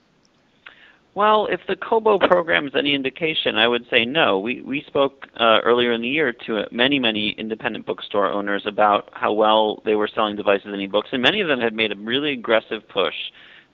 Well, 1.15 1.45
if 1.45 1.61
the 1.67 1.75
Kobo 1.75 2.17
program 2.17 2.65
is 2.65 2.73
any 2.75 2.95
indication, 2.95 3.55
I 3.55 3.67
would 3.67 3.87
say 3.89 4.03
no. 4.03 4.39
We 4.39 4.61
we 4.61 4.83
spoke 4.87 5.27
uh, 5.39 5.59
earlier 5.63 5.91
in 5.91 6.01
the 6.01 6.07
year 6.07 6.33
to 6.47 6.65
many 6.71 6.97
many 6.97 7.29
independent 7.29 7.85
bookstore 7.85 8.31
owners 8.31 8.63
about 8.65 9.09
how 9.13 9.31
well 9.31 9.81
they 9.85 9.95
were 9.95 10.07
selling 10.07 10.35
devices 10.35 10.67
and 10.67 10.77
ebooks, 10.77 11.11
and 11.11 11.21
many 11.21 11.41
of 11.41 11.47
them 11.47 11.59
had 11.59 11.73
made 11.73 11.91
a 11.91 11.95
really 11.95 12.33
aggressive 12.33 12.87
push 12.89 13.13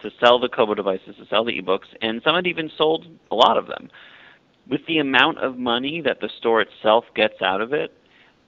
to 0.02 0.12
sell 0.20 0.40
the 0.40 0.50
Kobo 0.50 0.76
devices, 0.76 1.16
to 1.16 1.26
sell 1.28 1.46
the 1.46 1.62
ebooks, 1.62 1.88
and 2.02 2.22
some 2.24 2.36
had 2.36 2.48
even 2.48 2.70
sold 2.78 3.08
a 3.32 3.36
lot 3.36 3.58
of 3.58 3.68
them. 3.68 3.90
With 4.68 4.86
the 4.86 5.00
amount 5.00 5.40
of 5.40 5.58
money 5.58 6.02
that 6.02 6.20
the 6.20 6.30
store 6.38 6.62
itself 6.62 7.06
gets 7.16 7.42
out 7.42 7.62
of 7.62 7.74
it, 7.74 7.94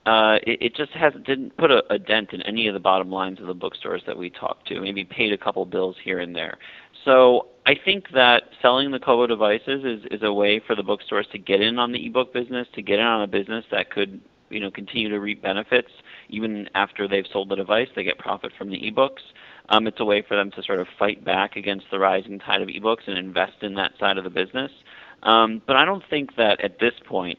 uh, 0.06 0.38
it, 0.46 0.62
it 0.62 0.76
just 0.76 0.92
has 0.92 1.12
didn't 1.24 1.56
put 1.56 1.70
a, 1.70 1.82
a 1.90 1.98
dent 1.98 2.32
in 2.32 2.42
any 2.42 2.66
of 2.66 2.74
the 2.74 2.80
bottom 2.80 3.10
lines 3.10 3.40
of 3.40 3.46
the 3.46 3.54
bookstores 3.54 4.02
that 4.06 4.16
we 4.16 4.30
talked 4.30 4.66
to. 4.68 4.80
Maybe 4.80 5.04
paid 5.04 5.32
a 5.32 5.38
couple 5.38 5.64
bills 5.64 5.96
here 6.02 6.18
and 6.18 6.34
there. 6.34 6.58
So 7.04 7.46
I 7.66 7.74
think 7.84 8.10
that 8.12 8.44
selling 8.60 8.90
the 8.90 8.98
Kobo 8.98 9.26
devices 9.26 9.84
is 9.84 10.04
is 10.10 10.22
a 10.22 10.32
way 10.32 10.60
for 10.66 10.74
the 10.74 10.82
bookstores 10.82 11.26
to 11.32 11.38
get 11.38 11.60
in 11.60 11.78
on 11.78 11.92
the 11.92 12.06
ebook 12.06 12.32
business, 12.32 12.66
to 12.74 12.82
get 12.82 12.98
in 12.98 13.04
on 13.04 13.22
a 13.22 13.26
business 13.26 13.64
that 13.70 13.90
could 13.90 14.20
you 14.50 14.60
know 14.60 14.70
continue 14.70 15.08
to 15.08 15.20
reap 15.20 15.42
benefits 15.42 15.90
even 16.28 16.68
after 16.74 17.06
they've 17.06 17.26
sold 17.32 17.48
the 17.48 17.56
device. 17.56 17.88
They 17.94 18.02
get 18.02 18.18
profit 18.18 18.52
from 18.58 18.70
the 18.70 18.78
ebooks. 18.78 19.22
Um, 19.68 19.86
it's 19.86 20.00
a 20.00 20.04
way 20.04 20.22
for 20.26 20.36
them 20.36 20.50
to 20.52 20.62
sort 20.62 20.80
of 20.80 20.88
fight 20.98 21.24
back 21.24 21.54
against 21.54 21.86
the 21.92 21.98
rising 21.98 22.40
tide 22.40 22.62
of 22.62 22.68
ebooks 22.68 23.06
and 23.06 23.16
invest 23.16 23.62
in 23.62 23.74
that 23.74 23.92
side 24.00 24.18
of 24.18 24.24
the 24.24 24.30
business. 24.30 24.72
Um, 25.22 25.62
but 25.66 25.76
I 25.76 25.84
don't 25.84 26.02
think 26.10 26.34
that 26.36 26.60
at 26.60 26.80
this 26.80 26.94
point 27.06 27.38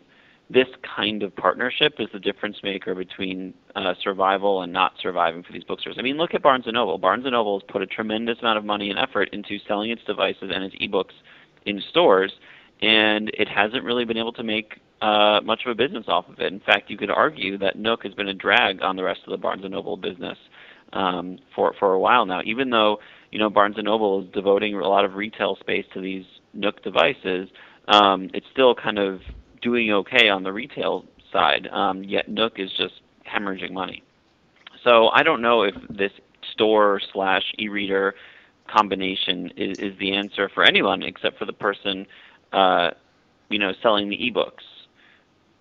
this 0.53 0.67
kind 0.95 1.23
of 1.23 1.35
partnership 1.35 1.95
is 1.99 2.07
the 2.13 2.19
difference 2.19 2.57
maker 2.63 2.93
between 2.93 3.53
uh, 3.75 3.93
survival 4.03 4.61
and 4.61 4.71
not 4.71 4.93
surviving 5.01 5.41
for 5.41 5.51
these 5.51 5.63
bookstores. 5.63 5.95
I 5.97 6.01
mean, 6.01 6.17
look 6.17 6.33
at 6.33 6.43
Barnes 6.43 6.65
and 6.67 6.75
Noble. 6.75 6.97
Barnes 6.97 7.25
and 7.25 7.33
Noble 7.33 7.59
has 7.59 7.67
put 7.71 7.81
a 7.81 7.87
tremendous 7.87 8.37
amount 8.39 8.57
of 8.57 8.65
money 8.65 8.89
and 8.89 8.99
effort 8.99 9.29
into 9.33 9.57
selling 9.67 9.89
its 9.89 10.03
devices 10.05 10.51
and 10.53 10.63
its 10.63 10.75
ebooks 10.75 11.13
in 11.65 11.81
stores, 11.89 12.31
and 12.81 13.29
it 13.33 13.47
hasn't 13.47 13.83
really 13.83 14.05
been 14.05 14.17
able 14.17 14.33
to 14.33 14.43
make 14.43 14.79
uh, 15.01 15.41
much 15.43 15.61
of 15.65 15.71
a 15.71 15.75
business 15.75 16.05
off 16.07 16.29
of 16.29 16.39
it. 16.39 16.53
In 16.53 16.59
fact, 16.59 16.89
you 16.89 16.97
could 16.97 17.09
argue 17.09 17.57
that 17.57 17.77
Nook 17.77 18.03
has 18.03 18.13
been 18.13 18.27
a 18.27 18.33
drag 18.33 18.81
on 18.81 18.95
the 18.95 19.03
rest 19.03 19.21
of 19.25 19.31
the 19.31 19.37
Barnes 19.37 19.63
and 19.63 19.73
Noble 19.73 19.97
business 19.97 20.37
um, 20.93 21.39
for 21.55 21.73
for 21.79 21.93
a 21.93 21.99
while 21.99 22.25
now. 22.25 22.41
Even 22.45 22.69
though 22.69 22.99
you 23.31 23.39
know 23.39 23.49
Barnes 23.49 23.75
and 23.77 23.85
Noble 23.85 24.21
is 24.21 24.27
devoting 24.33 24.75
a 24.75 24.87
lot 24.87 25.03
of 25.03 25.15
retail 25.15 25.57
space 25.59 25.85
to 25.93 26.01
these 26.01 26.25
Nook 26.53 26.83
devices, 26.83 27.49
um, 27.87 28.29
it's 28.33 28.45
still 28.51 28.75
kind 28.75 28.99
of 28.99 29.19
doing 29.63 29.91
okay 29.91 30.29
on 30.29 30.43
the 30.43 30.53
retail 30.53 31.05
side, 31.31 31.67
um, 31.71 32.03
yet 32.03 32.29
Nook 32.29 32.59
is 32.59 32.69
just 32.77 32.93
hemorrhaging 33.25 33.71
money. 33.71 34.03
So 34.83 35.07
I 35.07 35.23
don't 35.23 35.41
know 35.41 35.63
if 35.63 35.75
this 35.89 36.11
store 36.51 37.01
slash 37.13 37.43
e-reader 37.57 38.15
combination 38.67 39.51
is, 39.57 39.79
is 39.79 39.97
the 39.97 40.13
answer 40.13 40.49
for 40.53 40.63
anyone 40.63 41.03
except 41.03 41.39
for 41.39 41.45
the 41.45 41.53
person, 41.53 42.05
uh, 42.51 42.91
you 43.49 43.59
know, 43.59 43.71
selling 43.81 44.09
the 44.09 44.17
ebooks. 44.17 44.63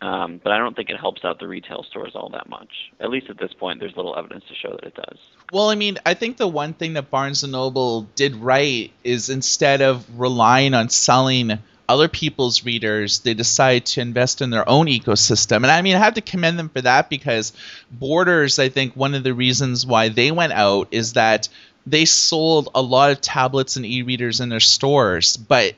Um, 0.01 0.41
but 0.43 0.53
I 0.53 0.59
don't 0.59 0.75
think 0.75 0.91
it 0.91 0.99
helps 0.99 1.25
out 1.25 1.39
the 1.39 1.47
retail 1.47 1.85
stores 1.89 2.13
all 2.17 2.29
that 2.31 2.49
much. 2.49 2.71
At 2.99 3.11
least 3.11 3.31
at 3.31 3.39
this 3.39 3.53
point, 3.53 3.79
there's 3.79 3.95
little 3.95 4.19
evidence 4.19 4.45
to 4.49 4.55
show 4.55 4.73
that 4.73 4.83
it 4.83 4.95
does. 4.95 5.19
Well, 5.53 5.71
I 5.71 5.77
mean, 5.77 5.99
I 6.05 6.15
think 6.15 6.39
the 6.39 6.49
one 6.49 6.75
thing 6.75 6.95
that 6.95 7.09
Barnes 7.09 7.45
and 7.45 7.53
Noble 7.53 8.03
did 8.17 8.35
right 8.35 8.91
is 9.05 9.31
instead 9.31 9.81
of 9.81 10.05
relying 10.19 10.75
on 10.75 10.89
selling 10.89 11.53
other 11.89 12.09
people's 12.09 12.65
readers, 12.65 13.21
they 13.21 13.35
decide 13.35 13.87
to 13.87 14.01
invest 14.01 14.41
in 14.41 14.51
their 14.51 14.69
own 14.69 14.87
ecosystem. 14.87 15.57
And 15.57 15.67
I 15.67 15.83
mean, 15.83 15.97
I 15.97 15.99
have 15.99 16.15
to 16.15 16.21
commend 16.21 16.59
them 16.59 16.69
for 16.69 16.81
that 16.81 17.11
because 17.11 17.53
Borders, 17.91 18.59
I 18.59 18.69
think 18.69 18.95
one 18.95 19.15
of 19.15 19.25
the 19.25 19.35
reasons 19.35 19.85
why 19.87 20.09
they 20.09 20.31
went 20.31 20.53
out 20.53 20.89
is 20.91 21.15
that 21.15 21.49
they 21.87 22.05
sold 22.05 22.69
a 22.75 22.83
lot 22.83 23.11
of 23.11 23.21
tablets 23.21 23.77
and 23.77 23.85
e-readers 23.85 24.41
in 24.41 24.49
their 24.49 24.61
stores, 24.61 25.37
but 25.37 25.75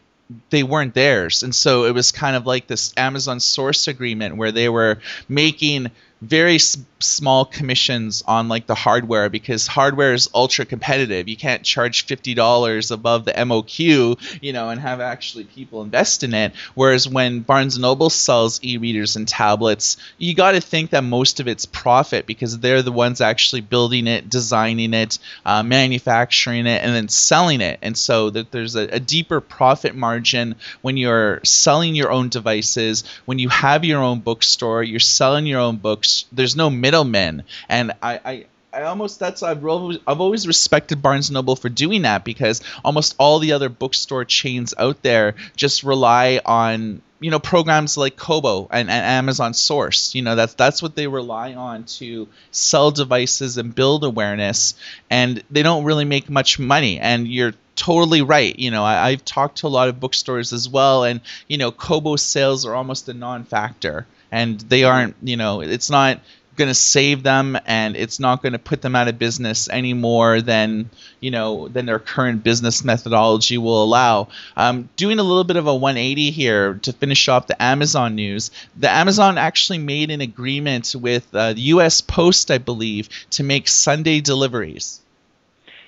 they 0.50 0.62
weren't 0.62 0.94
theirs. 0.94 1.42
And 1.42 1.54
so 1.54 1.84
it 1.84 1.94
was 1.94 2.12
kind 2.12 2.36
of 2.36 2.46
like 2.46 2.66
this 2.66 2.92
Amazon 2.96 3.40
source 3.40 3.88
agreement 3.88 4.36
where 4.36 4.52
they 4.52 4.68
were 4.68 5.00
making 5.28 5.90
very 6.24 6.56
s- 6.56 6.78
small 7.00 7.44
commissions 7.44 8.22
on 8.26 8.48
like 8.48 8.66
the 8.66 8.74
hardware 8.74 9.28
because 9.28 9.66
hardware 9.66 10.14
is 10.14 10.28
ultra 10.34 10.64
competitive. 10.64 11.28
You 11.28 11.36
can't 11.36 11.62
charge 11.62 12.06
fifty 12.06 12.34
dollars 12.34 12.90
above 12.90 13.24
the 13.24 13.32
MOQ, 13.32 14.40
you 14.42 14.52
know, 14.52 14.70
and 14.70 14.80
have 14.80 15.00
actually 15.00 15.44
people 15.44 15.82
invest 15.82 16.22
in 16.22 16.34
it. 16.34 16.52
Whereas 16.74 17.08
when 17.08 17.40
Barnes 17.40 17.78
Noble 17.78 18.10
sells 18.10 18.62
e-readers 18.62 19.16
and 19.16 19.28
tablets, 19.28 19.96
you 20.18 20.34
got 20.34 20.52
to 20.52 20.60
think 20.60 20.90
that 20.90 21.04
most 21.04 21.40
of 21.40 21.48
it's 21.48 21.66
profit 21.66 22.26
because 22.26 22.58
they're 22.58 22.82
the 22.82 22.92
ones 22.92 23.20
actually 23.20 23.60
building 23.60 24.06
it, 24.06 24.30
designing 24.30 24.94
it, 24.94 25.18
uh, 25.44 25.62
manufacturing 25.62 26.66
it, 26.66 26.82
and 26.82 26.94
then 26.94 27.08
selling 27.08 27.60
it. 27.60 27.78
And 27.82 27.96
so 27.96 28.30
that 28.30 28.50
there's 28.50 28.76
a, 28.76 28.88
a 28.88 29.00
deeper 29.00 29.40
profit 29.40 29.94
margin 29.94 30.54
when 30.82 30.96
you're 30.96 31.40
selling 31.44 31.94
your 31.94 32.10
own 32.10 32.28
devices, 32.28 33.04
when 33.24 33.38
you 33.38 33.48
have 33.48 33.84
your 33.84 34.02
own 34.02 34.20
bookstore, 34.20 34.82
you're 34.82 35.00
selling 35.00 35.46
your 35.46 35.60
own 35.60 35.76
books. 35.76 36.13
There's 36.32 36.56
no 36.56 36.70
middlemen, 36.70 37.44
and 37.68 37.92
I. 38.02 38.20
I 38.24 38.46
I 38.74 38.82
almost 38.82 39.20
that's 39.20 39.44
I've 39.44 39.64
always, 39.64 39.98
I've 40.04 40.20
always 40.20 40.48
respected 40.48 41.00
Barnes 41.00 41.30
Noble 41.30 41.54
for 41.54 41.68
doing 41.68 42.02
that 42.02 42.24
because 42.24 42.60
almost 42.84 43.14
all 43.18 43.38
the 43.38 43.52
other 43.52 43.68
bookstore 43.68 44.24
chains 44.24 44.74
out 44.76 45.00
there 45.00 45.36
just 45.54 45.84
rely 45.84 46.40
on 46.44 47.00
you 47.24 47.30
know 47.30 47.38
programs 47.38 47.96
like 47.96 48.16
Kobo 48.16 48.68
and, 48.70 48.90
and 48.90 49.06
Amazon 49.06 49.54
Source. 49.54 50.14
You 50.14 50.20
know 50.20 50.36
that's 50.36 50.52
that's 50.54 50.82
what 50.82 50.94
they 50.94 51.06
rely 51.06 51.54
on 51.54 51.84
to 51.98 52.28
sell 52.50 52.90
devices 52.90 53.56
and 53.56 53.74
build 53.74 54.04
awareness, 54.04 54.74
and 55.08 55.42
they 55.50 55.62
don't 55.62 55.84
really 55.84 56.04
make 56.04 56.28
much 56.28 56.58
money. 56.58 56.98
And 57.00 57.26
you're 57.26 57.54
totally 57.76 58.20
right. 58.20 58.58
You 58.58 58.70
know 58.70 58.84
I, 58.84 59.08
I've 59.08 59.24
talked 59.24 59.58
to 59.58 59.66
a 59.66 59.68
lot 59.68 59.88
of 59.88 60.00
bookstores 60.00 60.52
as 60.52 60.68
well, 60.68 61.04
and 61.04 61.20
you 61.48 61.56
know 61.56 61.70
Kobo 61.70 62.16
sales 62.16 62.66
are 62.66 62.74
almost 62.74 63.08
a 63.08 63.14
non-factor, 63.14 64.06
and 64.30 64.60
they 64.60 64.84
aren't. 64.84 65.16
You 65.22 65.36
know 65.36 65.60
it's 65.60 65.90
not 65.90 66.20
going 66.56 66.68
to 66.68 66.74
save 66.74 67.22
them 67.22 67.58
and 67.66 67.96
it's 67.96 68.20
not 68.20 68.42
going 68.42 68.52
to 68.52 68.58
put 68.58 68.82
them 68.82 68.94
out 68.94 69.08
of 69.08 69.18
business 69.18 69.68
any 69.68 69.94
more 69.94 70.40
than 70.40 70.88
you 71.20 71.30
know 71.30 71.68
than 71.68 71.86
their 71.86 71.98
current 71.98 72.44
business 72.44 72.84
methodology 72.84 73.58
will 73.58 73.82
allow 73.82 74.28
um, 74.56 74.88
doing 74.96 75.18
a 75.18 75.22
little 75.22 75.44
bit 75.44 75.56
of 75.56 75.66
a 75.66 75.74
180 75.74 76.30
here 76.30 76.74
to 76.74 76.92
finish 76.92 77.28
off 77.28 77.46
the 77.46 77.60
amazon 77.62 78.14
news 78.14 78.50
the 78.76 78.90
amazon 78.90 79.38
actually 79.38 79.78
made 79.78 80.10
an 80.10 80.20
agreement 80.20 80.94
with 80.98 81.26
uh, 81.34 81.52
the 81.52 81.62
us 81.62 82.00
post 82.00 82.50
i 82.50 82.58
believe 82.58 83.08
to 83.30 83.42
make 83.42 83.68
sunday 83.68 84.20
deliveries 84.20 85.00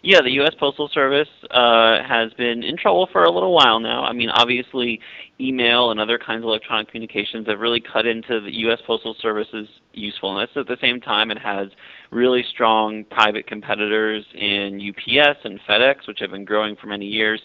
Yeah, 0.03 0.21
the 0.23 0.31
U.S. 0.33 0.55
Postal 0.59 0.89
Service 0.93 1.29
uh, 1.51 2.03
has 2.07 2.33
been 2.35 2.63
in 2.63 2.77
trouble 2.77 3.09
for 3.13 3.25
a 3.25 3.31
little 3.31 3.55
while 3.55 3.81
now. 3.81 4.05
I 4.05 4.13
mean, 4.13 4.29
obviously, 4.31 5.01
email 5.41 5.91
and 5.91 5.99
other 5.99 6.19
kinds 6.19 6.43
of 6.43 6.49
electronic 6.49 6.89
communications 6.89 7.47
have 7.49 7.59
really 7.59 7.81
cut 7.81 8.07
into 8.07 8.41
the 8.41 8.55
U.S. 8.59 8.79
Postal 8.87 9.17
Service's 9.21 9.69
usefulness. 9.93 10.51
At 10.55 10.67
the 10.67 10.77
same 10.81 11.01
time, 11.01 11.31
it 11.31 11.39
has 11.39 11.69
really 12.11 12.45
strong 12.51 13.05
private 13.05 13.47
competitors 13.47 14.25
in 14.35 14.81
UPS 14.91 15.39
and 15.45 15.59
FedEx, 15.69 16.07
which 16.07 16.19
have 16.21 16.31
been 16.31 16.45
growing 16.45 16.77
for 16.77 16.87
many 16.87 17.07
years. 17.07 17.41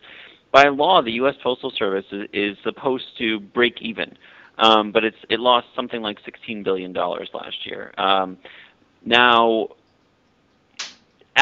By 0.52 0.68
law, 0.68 1.02
the 1.02 1.14
U.S. 1.14 1.36
Postal 1.42 1.72
Service 1.78 2.06
is, 2.12 2.28
is 2.34 2.58
supposed 2.64 3.06
to 3.18 3.40
break 3.40 3.82
even, 3.82 4.18
um, 4.58 4.92
but 4.92 5.04
it's 5.04 5.18
it 5.30 5.40
lost 5.40 5.68
something 5.76 6.02
like 6.02 6.18
16 6.26 6.64
billion 6.64 6.92
dollars 6.92 7.30
last 7.34 7.66
year. 7.66 7.94
Um, 7.98 8.38
now, 9.06 9.70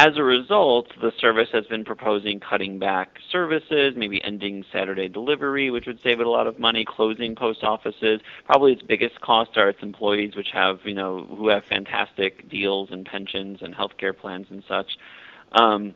as 0.00 0.16
a 0.16 0.22
result, 0.22 0.86
the 1.02 1.12
service 1.20 1.48
has 1.52 1.66
been 1.66 1.84
proposing 1.84 2.40
cutting 2.40 2.78
back 2.78 3.18
services, 3.30 3.92
maybe 3.94 4.24
ending 4.24 4.64
Saturday 4.72 5.08
delivery, 5.08 5.70
which 5.70 5.86
would 5.86 5.98
save 6.02 6.20
it 6.20 6.26
a 6.26 6.30
lot 6.30 6.46
of 6.46 6.58
money, 6.58 6.86
closing 6.88 7.34
post 7.34 7.62
offices. 7.62 8.18
Probably 8.46 8.72
its 8.72 8.80
biggest 8.80 9.20
cost 9.20 9.58
are 9.58 9.68
its 9.68 9.82
employees, 9.82 10.34
which 10.36 10.48
have, 10.54 10.78
you 10.84 10.94
know, 10.94 11.26
who 11.36 11.48
have 11.48 11.64
fantastic 11.68 12.48
deals 12.48 12.88
and 12.90 13.04
pensions 13.04 13.58
and 13.60 13.74
healthcare 13.74 14.16
plans 14.16 14.46
and 14.48 14.64
such. 14.66 14.86
Um, 15.52 15.94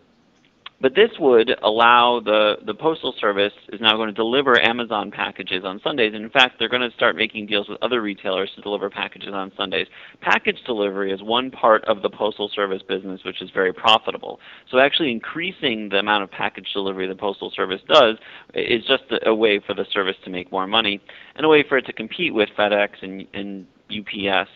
but 0.81 0.95
this 0.95 1.11
would 1.19 1.51
allow 1.63 2.21
the, 2.25 2.57
the 2.67 2.75
Postal 2.75 3.15
Service 3.21 3.53
is 3.73 3.81
now 3.81 3.97
going 3.97 4.09
to 4.09 4.13
deliver 4.13 4.61
Amazon 4.61 5.11
packages 5.11 5.65
on 5.65 5.81
Sundays. 5.83 6.13
And 6.15 6.25
in 6.25 6.31
fact, 6.31 6.57
they're 6.59 6.69
going 6.69 6.89
to 6.89 6.95
start 6.97 7.17
making 7.17 7.47
deals 7.47 7.69
with 7.69 7.79
other 7.81 8.03
retailers 8.03 8.51
to 8.57 8.61
deliver 8.61 8.91
packages 8.91 9.33
on 9.33 9.53
Sundays. 9.57 9.87
Package 10.21 10.59
delivery 10.67 11.13
is 11.13 11.23
one 11.23 11.51
part 11.51 11.85
of 11.85 12.03
the 12.03 12.11
Postal 12.11 12.51
Service 12.55 12.83
business 12.87 13.21
which 13.25 13.41
is 13.41 13.51
very 13.51 13.73
profitable. 13.73 14.41
So 14.71 14.79
actually 14.79 15.13
increasing 15.13 15.89
the 15.91 15.99
amount 15.99 16.25
of 16.25 16.31
package 16.31 16.69
delivery 16.73 17.07
the 17.07 17.15
Postal 17.15 17.51
Service 17.55 17.81
does 17.89 18.17
is 18.55 18.85
just 18.87 19.05
a, 19.25 19.35
way 19.35 19.61
for 19.67 19.75
the 19.75 19.85
service 19.93 20.17
to 20.25 20.31
make 20.31 20.53
more 20.53 20.67
money 20.67 21.01
and 21.35 21.45
a 21.45 21.49
way 21.49 21.65
for 21.69 21.77
it 21.77 21.87
to 21.87 21.93
compete 21.93 22.33
with 22.33 22.49
FedEx 22.57 22.91
and, 23.03 23.27
and 23.35 23.67
UPS 23.91 24.49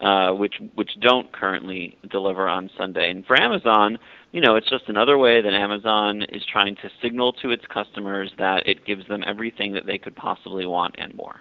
uh, 0.00 0.32
which 0.32 0.54
which 0.74 0.90
don't 1.00 1.30
currently 1.32 1.96
deliver 2.10 2.48
on 2.48 2.70
Sunday. 2.76 3.10
And 3.10 3.24
for 3.24 3.40
Amazon, 3.40 3.98
you 4.32 4.40
know, 4.40 4.56
it's 4.56 4.68
just 4.68 4.88
another 4.88 5.16
way 5.16 5.40
that 5.40 5.52
Amazon 5.52 6.22
is 6.22 6.44
trying 6.44 6.76
to 6.76 6.90
signal 7.00 7.32
to 7.34 7.50
its 7.50 7.64
customers 7.66 8.32
that 8.38 8.66
it 8.66 8.84
gives 8.84 9.06
them 9.06 9.22
everything 9.26 9.74
that 9.74 9.86
they 9.86 9.98
could 9.98 10.16
possibly 10.16 10.66
want 10.66 10.96
and 10.98 11.14
more. 11.14 11.40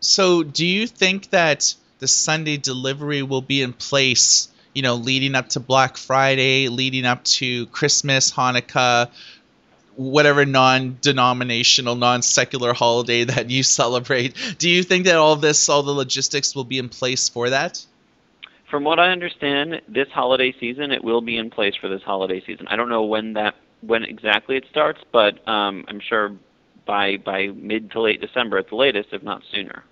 So, 0.00 0.42
do 0.42 0.66
you 0.66 0.88
think 0.88 1.30
that 1.30 1.74
the 2.00 2.08
Sunday 2.08 2.56
delivery 2.56 3.22
will 3.22 3.42
be 3.42 3.62
in 3.62 3.72
place, 3.72 4.48
you 4.74 4.82
know, 4.82 4.96
leading 4.96 5.36
up 5.36 5.50
to 5.50 5.60
Black 5.60 5.96
Friday, 5.96 6.68
leading 6.68 7.04
up 7.04 7.22
to 7.24 7.66
Christmas, 7.66 8.32
Hanukkah, 8.32 9.08
whatever 9.94 10.44
non-denominational, 10.44 11.94
non-secular 11.94 12.72
holiday 12.72 13.22
that 13.32 13.50
you 13.50 13.62
celebrate? 13.62 14.34
Do 14.58 14.68
you 14.68 14.82
think 14.82 15.04
that 15.04 15.14
all 15.14 15.36
this, 15.36 15.68
all 15.68 15.84
the 15.84 15.92
logistics 15.92 16.56
will 16.56 16.64
be 16.64 16.78
in 16.78 16.88
place 16.88 17.28
for 17.28 17.50
that? 17.50 17.86
From 18.72 18.84
what 18.84 18.98
I 18.98 19.10
understand, 19.10 19.82
this 19.86 20.08
holiday 20.14 20.54
season 20.58 20.92
it 20.92 21.04
will 21.04 21.20
be 21.20 21.36
in 21.36 21.50
place 21.50 21.74
for 21.78 21.90
this 21.90 22.00
holiday 22.02 22.40
season. 22.40 22.66
I 22.68 22.76
don't 22.76 22.88
know 22.88 23.02
when 23.02 23.34
that 23.34 23.54
when 23.82 24.02
exactly 24.02 24.56
it 24.56 24.64
starts, 24.70 24.98
but 25.12 25.46
um, 25.46 25.84
I'm 25.88 26.00
sure 26.00 26.34
by 26.86 27.18
by 27.18 27.48
mid 27.48 27.90
to 27.90 28.00
late 28.00 28.22
December 28.22 28.56
at 28.56 28.70
the 28.70 28.76
latest, 28.76 29.10
if 29.12 29.22
not 29.22 29.42
sooner. 29.52 29.84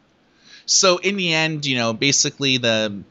So 0.64 0.97
in 0.97 1.19
the 1.19 1.35
end, 1.35 1.66
you 1.66 1.77
know, 1.77 1.93
basically 1.93 2.57
the 2.57 3.03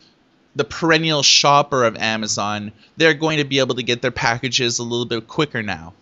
the 0.56 0.64
perennial 0.64 1.22
shopper 1.22 1.84
of 1.84 1.96
Amazon, 1.98 2.72
they're 2.98 3.14
going 3.14 3.38
to 3.38 3.46
be 3.46 3.60
able 3.60 3.76
to 3.76 3.84
get 3.84 4.02
their 4.02 4.10
packages 4.10 4.80
a 4.80 4.84
little 4.84 5.06
bit 5.06 5.28
quicker 5.28 5.62
now. 5.62 5.94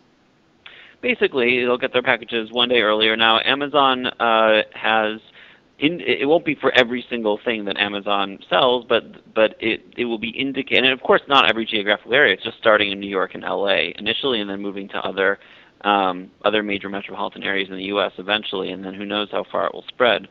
Basically, 1.02 1.60
they'll 1.66 1.78
get 1.78 1.92
their 1.92 2.02
packages 2.02 2.54
one 2.54 2.70
day 2.70 2.84
earlier. 2.84 3.18
Now, 3.18 3.42
Amazon 3.44 4.08
uh, 4.08 4.62
has 4.74 5.20
in, 5.80 6.02
it 6.02 6.28
won't 6.28 6.46
be 6.46 6.56
for 6.56 6.72
every 6.72 7.06
single 7.10 7.40
thing 7.44 7.66
that 7.66 7.78
Amazon 7.78 8.40
sells, 8.50 8.86
but 8.88 9.34
but 9.34 9.56
it 9.60 9.86
it 9.96 10.06
will 10.06 10.18
be 10.18 10.30
indicated. 10.30 10.86
And 10.86 10.94
of 10.94 11.02
course, 11.02 11.22
not 11.28 11.50
every 11.50 11.66
geographical 11.66 12.14
area. 12.14 12.34
It's 12.34 12.44
just 12.44 12.58
starting 12.58 12.92
in 12.92 13.00
New 13.00 13.10
York 13.10 13.36
and 13.36 13.44
L.A. 13.44 13.94
initially, 13.98 14.42
and 14.42 14.50
then 14.50 14.62
moving 14.62 14.88
to 14.90 14.98
other 14.98 15.38
um, 15.82 16.32
other 16.44 16.64
major 16.64 16.90
metropolitan 16.90 17.44
areas 17.44 17.70
in 17.70 17.76
the 17.76 17.84
U.S. 17.86 18.12
eventually, 18.18 18.72
and 18.72 18.84
then 18.84 18.96
who 18.96 19.06
knows 19.06 19.30
how 19.32 19.46
far 19.52 19.68
it 19.68 19.74
will 19.74 19.86
spread. 19.88 20.28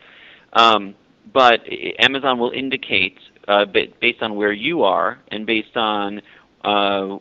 Um, 0.52 0.94
but 1.32 1.60
Amazon 2.00 2.38
will 2.38 2.50
indicate 2.50 3.18
uh, 3.46 3.64
based 3.64 4.22
on 4.22 4.34
where 4.34 4.52
you 4.52 4.82
are 4.82 5.18
and 5.28 5.46
based 5.46 5.76
on 5.76 6.22
uh, 6.64 7.18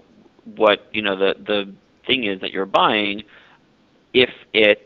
what 0.55 0.88
you 0.91 1.01
know 1.03 1.17
the 1.17 1.35
the 1.45 1.71
thing 2.07 2.23
is 2.23 2.41
that 2.41 2.51
you're 2.51 2.65
buying, 2.65 3.23
if 4.13 4.29
it 4.53 4.85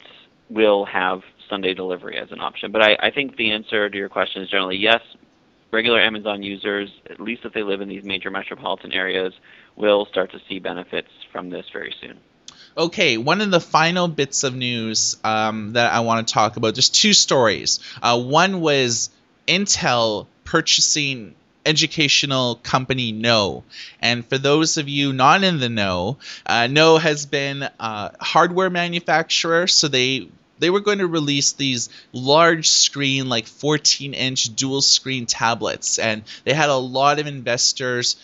will 0.49 0.85
have 0.85 1.21
Sunday 1.49 1.73
delivery 1.73 2.17
as 2.17 2.31
an 2.31 2.39
option. 2.39 2.71
But 2.71 2.81
I, 2.81 2.97
I 2.99 3.11
think 3.11 3.35
the 3.35 3.51
answer 3.51 3.89
to 3.89 3.97
your 3.97 4.09
question 4.09 4.41
is 4.41 4.49
generally 4.49 4.77
yes. 4.77 5.01
Regular 5.71 5.99
Amazon 5.99 6.41
users, 6.41 6.89
at 7.09 7.19
least 7.19 7.45
if 7.45 7.53
they 7.53 7.61
live 7.61 7.81
in 7.81 7.89
these 7.89 8.03
major 8.03 8.31
metropolitan 8.31 8.91
areas, 8.91 9.33
will 9.75 10.05
start 10.05 10.31
to 10.31 10.39
see 10.47 10.59
benefits 10.59 11.09
from 11.31 11.49
this 11.51 11.65
very 11.71 11.93
soon. 12.01 12.17
Okay, 12.77 13.17
one 13.17 13.41
of 13.41 13.51
the 13.51 13.59
final 13.59 14.07
bits 14.07 14.43
of 14.43 14.55
news 14.55 15.17
um, 15.23 15.73
that 15.73 15.91
I 15.91 15.99
want 15.99 16.27
to 16.27 16.33
talk 16.33 16.57
about, 16.57 16.73
just 16.73 16.95
two 16.95 17.13
stories. 17.13 17.79
Uh, 18.01 18.19
one 18.19 18.61
was 18.61 19.09
Intel 19.47 20.27
purchasing 20.43 21.35
educational 21.65 22.55
company 22.55 23.11
Kno. 23.11 23.63
And 24.01 24.25
for 24.25 24.37
those 24.37 24.77
of 24.77 24.89
you 24.89 25.13
not 25.13 25.43
in 25.43 25.59
the 25.59 25.69
know, 25.69 26.17
uh, 26.45 26.67
Kno 26.67 26.97
has 26.97 27.25
been 27.25 27.67
a 27.79 28.11
hardware 28.23 28.69
manufacturer, 28.69 29.67
so 29.67 29.87
they 29.87 30.29
they 30.59 30.69
were 30.69 30.79
going 30.79 30.99
to 30.99 31.07
release 31.07 31.53
these 31.53 31.89
large 32.13 32.69
screen, 32.69 33.29
like 33.29 33.47
14 33.47 34.13
inch 34.13 34.55
dual 34.55 34.81
screen 34.81 35.25
tablets. 35.25 35.99
And 35.99 36.23
they 36.43 36.53
had 36.53 36.69
a 36.69 36.75
lot 36.75 37.19
of 37.19 37.27
investors 37.27 38.15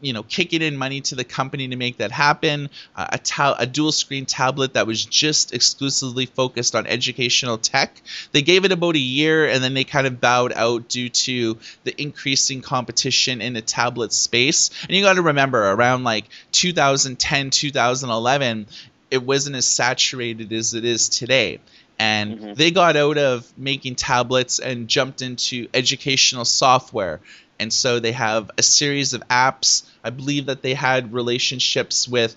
you 0.00 0.12
know 0.12 0.22
kicking 0.22 0.62
in 0.62 0.76
money 0.76 1.00
to 1.00 1.14
the 1.14 1.24
company 1.24 1.68
to 1.68 1.76
make 1.76 1.98
that 1.98 2.10
happen 2.10 2.70
uh, 2.96 3.08
a, 3.12 3.18
ta- 3.18 3.56
a 3.58 3.66
dual 3.66 3.92
screen 3.92 4.26
tablet 4.26 4.74
that 4.74 4.86
was 4.86 5.04
just 5.04 5.52
exclusively 5.52 6.26
focused 6.26 6.74
on 6.74 6.86
educational 6.86 7.58
tech 7.58 8.00
they 8.32 8.42
gave 8.42 8.64
it 8.64 8.72
about 8.72 8.94
a 8.94 9.00
year 9.00 9.46
and 9.46 9.62
then 9.62 9.74
they 9.74 9.84
kind 9.84 10.06
of 10.06 10.20
bowed 10.20 10.52
out 10.54 10.88
due 10.88 11.08
to 11.08 11.58
the 11.84 12.00
increasing 12.00 12.62
competition 12.62 13.40
in 13.40 13.52
the 13.52 13.62
tablet 13.62 14.12
space 14.12 14.70
and 14.82 14.96
you 14.96 15.02
got 15.02 15.14
to 15.14 15.22
remember 15.22 15.70
around 15.70 16.04
like 16.04 16.24
2010 16.52 17.50
2011 17.50 18.66
it 19.10 19.22
wasn't 19.22 19.56
as 19.56 19.66
saturated 19.66 20.52
as 20.52 20.74
it 20.74 20.84
is 20.84 21.08
today. 21.08 21.60
And 21.98 22.38
Mhm. 22.38 22.56
they 22.56 22.70
got 22.70 22.96
out 22.96 23.18
of 23.18 23.46
making 23.56 23.96
tablets 23.96 24.58
and 24.58 24.88
jumped 24.88 25.20
into 25.20 25.68
educational 25.74 26.44
software. 26.44 27.20
And 27.58 27.70
so 27.72 28.00
they 28.00 28.12
have 28.12 28.50
a 28.56 28.62
series 28.62 29.12
of 29.12 29.22
apps. 29.28 29.82
I 30.02 30.10
believe 30.10 30.46
that 30.46 30.62
they 30.62 30.72
had 30.72 31.12
relationships 31.12 32.08
with 32.08 32.34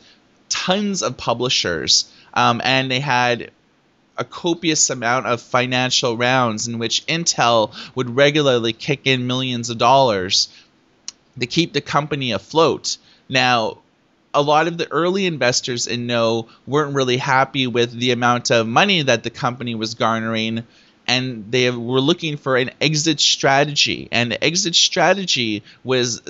tons 0.49 1.01
of 1.01 1.15
publishers. 1.15 2.05
Um, 2.33 2.59
and 2.63 2.91
they 2.91 2.99
had 2.99 3.51
a 4.17 4.25
copious 4.25 4.89
amount 4.89 5.25
of 5.27 5.41
financial 5.41 6.17
rounds 6.17 6.67
in 6.67 6.77
which 6.77 7.05
intel 7.07 7.73
would 7.95 8.15
regularly 8.15 8.73
kick 8.73 9.01
in 9.05 9.27
millions 9.27 9.69
of 9.69 9.77
dollars 9.77 10.49
to 11.39 11.45
keep 11.45 11.73
the 11.73 11.81
company 11.81 12.31
afloat. 12.31 12.97
Now 13.29 13.77
a 14.33 14.41
lot 14.41 14.67
of 14.67 14.77
the 14.77 14.91
early 14.91 15.25
investors 15.25 15.87
in 15.87 16.07
Kno 16.07 16.47
weren't 16.65 16.95
really 16.95 17.17
happy 17.17 17.67
with 17.67 17.91
the 17.91 18.11
amount 18.11 18.51
of 18.51 18.67
money 18.67 19.03
that 19.03 19.23
the 19.23 19.29
company 19.29 19.75
was 19.75 19.93
garnering, 19.93 20.63
and 21.07 21.51
they 21.51 21.69
were 21.69 22.01
looking 22.01 22.37
for 22.37 22.57
an 22.57 22.71
exit 22.81 23.19
strategy. 23.19 24.07
And 24.11 24.31
the 24.31 24.43
exit 24.43 24.75
strategy 24.75 25.63
was 25.83 26.21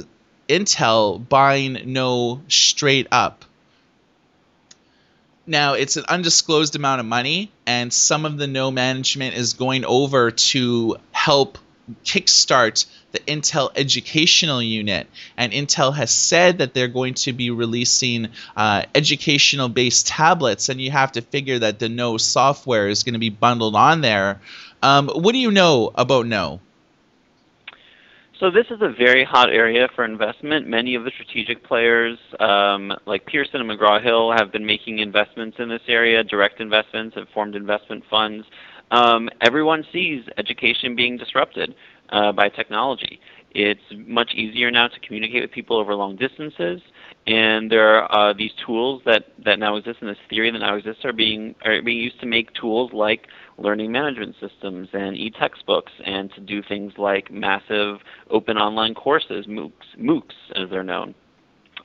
Intel 0.49 1.27
buying 1.27 1.93
Kno 1.93 2.41
straight 2.47 3.07
up. 3.11 3.45
Now, 5.45 5.73
it's 5.73 5.97
an 5.97 6.05
undisclosed 6.07 6.75
amount 6.75 7.01
of 7.01 7.05
money, 7.05 7.51
and 7.65 7.91
some 7.91 8.25
of 8.25 8.37
the 8.37 8.47
Kno 8.47 8.71
management 8.71 9.35
is 9.35 9.53
going 9.53 9.83
over 9.85 10.31
to 10.31 10.97
help 11.11 11.57
kickstart 12.03 12.85
the 13.11 13.19
Intel 13.19 13.71
educational 13.75 14.61
unit. 14.61 15.07
And 15.37 15.53
Intel 15.53 15.93
has 15.93 16.11
said 16.11 16.57
that 16.59 16.73
they're 16.73 16.87
going 16.87 17.13
to 17.15 17.33
be 17.33 17.51
releasing 17.51 18.29
uh, 18.55 18.83
educational 18.95 19.69
based 19.69 20.07
tablets, 20.07 20.69
and 20.69 20.81
you 20.81 20.91
have 20.91 21.13
to 21.13 21.21
figure 21.21 21.59
that 21.59 21.79
the 21.79 21.89
Kno 21.89 22.17
software 22.17 22.87
is 22.87 23.03
going 23.03 23.13
to 23.13 23.19
be 23.19 23.29
bundled 23.29 23.75
on 23.75 24.01
there. 24.01 24.41
Um, 24.81 25.09
what 25.09 25.33
do 25.33 25.39
you 25.39 25.51
know 25.51 25.91
about 25.95 26.25
Kno? 26.25 26.59
So 28.39 28.51
this 28.51 28.65
is 28.71 28.81
a 28.81 28.89
very 28.89 29.23
hot 29.23 29.49
area 29.51 29.87
for 29.95 30.03
investment. 30.03 30.67
Many 30.67 30.95
of 30.95 31.05
the 31.05 31.11
strategic 31.11 31.63
players, 31.63 32.17
um, 32.41 32.93
like 33.05 33.25
Pearson 33.25 33.61
and 33.61 33.69
McGraw-Hill, 33.69 34.33
have 34.33 34.51
been 34.51 34.65
making 34.65 34.99
investments 34.99 35.59
in 35.59 35.69
this 35.69 35.83
area, 35.87 36.25
direct 36.25 36.59
investments, 36.59 37.15
have 37.15 37.29
formed 37.29 37.55
investment 37.55 38.03
funds. 38.09 38.45
Um, 38.91 39.29
everyone 39.41 39.83
sees 39.91 40.23
education 40.37 40.95
being 40.95 41.17
disrupted 41.17 41.75
uh, 42.09 42.31
by 42.31 42.49
technology. 42.49 43.19
It's 43.55 43.81
much 44.07 44.33
easier 44.33 44.71
now 44.71 44.87
to 44.87 44.99
communicate 45.01 45.43
with 45.43 45.51
people 45.51 45.77
over 45.77 45.93
long 45.93 46.15
distances, 46.15 46.81
and 47.27 47.71
there 47.71 48.01
are 48.03 48.31
uh, 48.31 48.33
these 48.33 48.51
tools 48.65 49.03
that, 49.05 49.25
that 49.45 49.59
now 49.59 49.75
exist, 49.75 49.99
and 50.01 50.09
this 50.09 50.17
theory 50.27 50.49
that 50.49 50.57
now 50.57 50.75
exists, 50.75 51.05
are 51.05 51.13
being 51.13 51.53
are 51.63 51.79
being 51.83 51.99
used 51.99 52.19
to 52.21 52.25
make 52.25 52.51
tools 52.55 52.91
like 52.93 53.27
learning 53.59 53.91
management 53.91 54.35
systems 54.39 54.87
and 54.93 55.15
e-textbooks, 55.15 55.91
and 56.03 56.33
to 56.33 56.41
do 56.41 56.63
things 56.63 56.93
like 56.97 57.31
massive 57.31 57.97
open 58.31 58.57
online 58.57 58.95
courses, 58.95 59.45
MOOCs, 59.45 59.71
MOOCs 59.99 60.33
as 60.55 60.69
they're 60.71 60.83
known, 60.83 61.13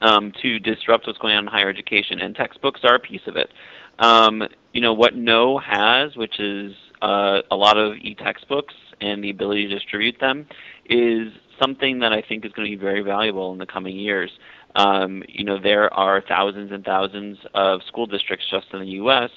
um, 0.01 0.33
to 0.41 0.59
disrupt 0.59 1.07
what's 1.07 1.19
going 1.19 1.37
on 1.37 1.45
in 1.45 1.51
higher 1.51 1.69
education. 1.69 2.21
And 2.21 2.35
textbooks 2.35 2.81
are 2.83 2.95
a 2.95 3.01
piece 3.01 3.27
of 3.27 3.37
it. 3.37 3.51
Um, 3.99 4.43
you 4.73 4.81
know 4.81 4.95
what 4.95 5.15
Kno 5.15 5.59
has, 5.59 6.17
which 6.17 6.41
is 6.41 6.73
uh, 7.03 7.41
a 7.51 7.57
lot 7.57 7.77
of 7.77 7.97
e-textbooks 7.97 8.75
and 9.01 9.23
the 9.23 9.31
ability 9.31 9.69
to 9.69 9.75
distribute 9.75 10.17
them, 10.21 10.47
is 10.89 11.33
something 11.61 11.99
that 12.01 12.13
I 12.13 12.23
think 12.23 12.45
is 12.45 12.53
going 12.53 12.71
to 12.71 12.77
be 12.77 12.81
very 12.81 13.03
valuable 13.03 13.53
in 13.53 13.59
the 13.59 13.67
coming 13.67 13.97
years. 13.97 14.31
Um, 14.77 15.23
you 15.29 15.45
know, 15.45 15.59
there 15.61 15.93
are 15.95 16.23
thousands 16.27 16.73
and 16.73 16.85
thousands 16.85 17.39
of 17.55 17.81
school 17.87 18.07
districts 18.07 18.47
just 18.51 18.67
in 18.73 18.81
the 18.81 18.89
U.S. 19.03 19.31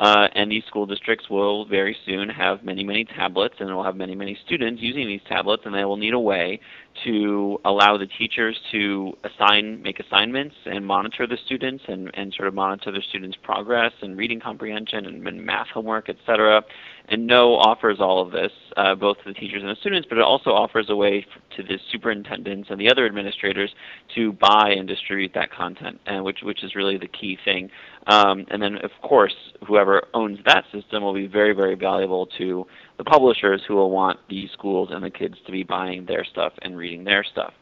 Uh, 0.00 0.26
and 0.34 0.50
these 0.50 0.64
school 0.64 0.84
districts 0.84 1.30
will 1.30 1.64
very 1.66 1.96
soon 2.04 2.28
have 2.28 2.64
many, 2.64 2.82
many 2.82 3.04
tablets, 3.04 3.54
and 3.60 3.72
will 3.72 3.84
have 3.84 3.94
many, 3.94 4.16
many 4.16 4.36
students 4.44 4.82
using 4.82 5.06
these 5.06 5.20
tablets, 5.28 5.62
and 5.64 5.72
they 5.72 5.84
will 5.84 5.96
need 5.96 6.12
a 6.12 6.18
way 6.18 6.58
to 7.04 7.56
allow 7.64 7.96
the 7.96 8.06
teachers 8.06 8.58
to 8.72 9.12
assign, 9.22 9.80
make 9.80 10.00
assignments, 10.00 10.56
and 10.66 10.84
monitor 10.84 11.24
the 11.24 11.38
students, 11.46 11.84
and, 11.86 12.10
and 12.14 12.34
sort 12.34 12.48
of 12.48 12.54
monitor 12.54 12.90
the 12.90 13.02
students' 13.08 13.36
progress 13.44 13.92
and 14.02 14.16
reading 14.16 14.40
comprehension 14.40 15.06
and, 15.06 15.26
and 15.26 15.46
math 15.46 15.68
homework, 15.68 16.08
etc. 16.08 16.62
And 17.08 17.26
Kno 17.26 17.54
offers 17.54 17.98
all 18.00 18.22
of 18.22 18.30
this, 18.30 18.52
uh, 18.76 18.94
both 18.94 19.18
to 19.18 19.24
the 19.26 19.34
teachers 19.34 19.62
and 19.62 19.70
the 19.70 19.76
students, 19.76 20.06
but 20.08 20.18
it 20.18 20.24
also 20.24 20.50
offers 20.50 20.86
a 20.88 20.96
way 20.96 21.26
to 21.56 21.62
the 21.62 21.78
superintendents 21.90 22.70
and 22.70 22.80
the 22.80 22.90
other 22.90 23.04
administrators 23.06 23.74
to 24.14 24.32
buy 24.32 24.70
and 24.76 24.88
distribute 24.88 25.32
that 25.34 25.50
content, 25.52 26.00
and 26.06 26.24
which 26.24 26.38
which 26.42 26.64
is 26.64 26.74
really 26.74 26.96
the 26.96 27.08
key 27.08 27.36
thing. 27.44 27.70
Um, 28.06 28.46
and 28.50 28.62
then, 28.62 28.76
of 28.76 28.90
course, 29.02 29.34
whoever 29.66 30.04
owns 30.14 30.38
that 30.46 30.64
system 30.72 31.02
will 31.02 31.14
be 31.14 31.26
very, 31.26 31.52
very 31.52 31.74
valuable 31.74 32.26
to 32.38 32.66
the 32.98 33.04
publishers 33.04 33.62
who 33.66 33.74
will 33.74 33.90
want 33.90 34.18
these 34.28 34.50
schools 34.52 34.88
and 34.90 35.02
the 35.02 35.10
kids 35.10 35.36
to 35.46 35.52
be 35.52 35.62
buying 35.62 36.06
their 36.06 36.24
stuff 36.24 36.52
and 36.62 36.76
reading 36.76 37.04
their 37.04 37.24
stuff. 37.24 37.52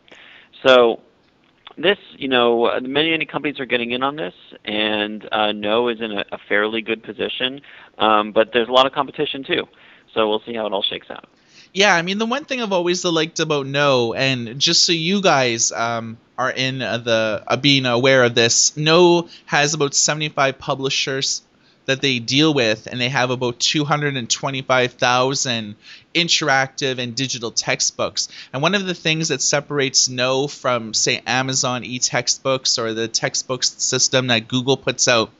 So 0.64 1.00
this, 1.76 1.98
you 2.16 2.28
know, 2.28 2.66
uh, 2.66 2.80
many 2.80 3.10
many 3.10 3.26
companies 3.26 3.60
are 3.60 3.66
getting 3.66 3.90
in 3.92 4.02
on 4.02 4.16
this, 4.16 4.34
and 4.64 5.26
uh, 5.32 5.52
Kno 5.52 5.88
is 5.88 6.00
in 6.00 6.12
a, 6.12 6.24
a 6.32 6.38
fairly 6.48 6.82
good 6.82 7.02
position, 7.02 7.60
um, 7.98 8.32
but 8.32 8.52
there's 8.52 8.68
a 8.68 8.72
lot 8.72 8.86
of 8.86 8.92
competition 8.92 9.44
too. 9.44 9.64
So 10.14 10.28
we'll 10.28 10.42
see 10.44 10.54
how 10.54 10.66
it 10.66 10.72
all 10.72 10.82
shakes 10.82 11.10
out. 11.10 11.28
Yeah, 11.72 11.94
I 11.94 12.02
mean 12.02 12.18
the 12.18 12.26
one 12.26 12.44
thing 12.44 12.60
I've 12.60 12.72
always 12.72 13.04
liked 13.04 13.38
about 13.38 13.66
Kno, 13.66 14.12
and 14.12 14.58
just 14.58 14.84
so 14.84 14.92
you 14.92 15.22
guys 15.22 15.70
um, 15.70 16.18
are 16.36 16.50
in 16.50 16.78
the 16.78 17.44
uh, 17.46 17.56
being 17.56 17.86
aware 17.86 18.24
of 18.24 18.34
this, 18.34 18.76
Kno 18.76 19.28
has 19.46 19.74
about 19.74 19.94
75 19.94 20.58
publishers 20.58 21.42
that 21.90 22.00
they 22.00 22.18
deal 22.18 22.54
with, 22.54 22.86
and 22.86 23.00
they 23.00 23.08
have 23.08 23.30
about 23.30 23.58
225,000 23.58 25.74
interactive 26.14 26.98
and 26.98 27.14
digital 27.14 27.50
textbooks. 27.50 28.28
And 28.52 28.62
one 28.62 28.74
of 28.74 28.86
the 28.86 28.94
things 28.94 29.28
that 29.28 29.42
separates 29.42 30.08
Kno 30.08 30.46
from, 30.46 30.94
say, 30.94 31.20
Amazon 31.26 31.84
e-textbooks 31.84 32.78
or 32.78 32.94
the 32.94 33.08
textbook 33.08 33.64
system 33.64 34.28
that 34.28 34.48
Google 34.48 34.76
puts 34.76 35.08
out 35.08 35.30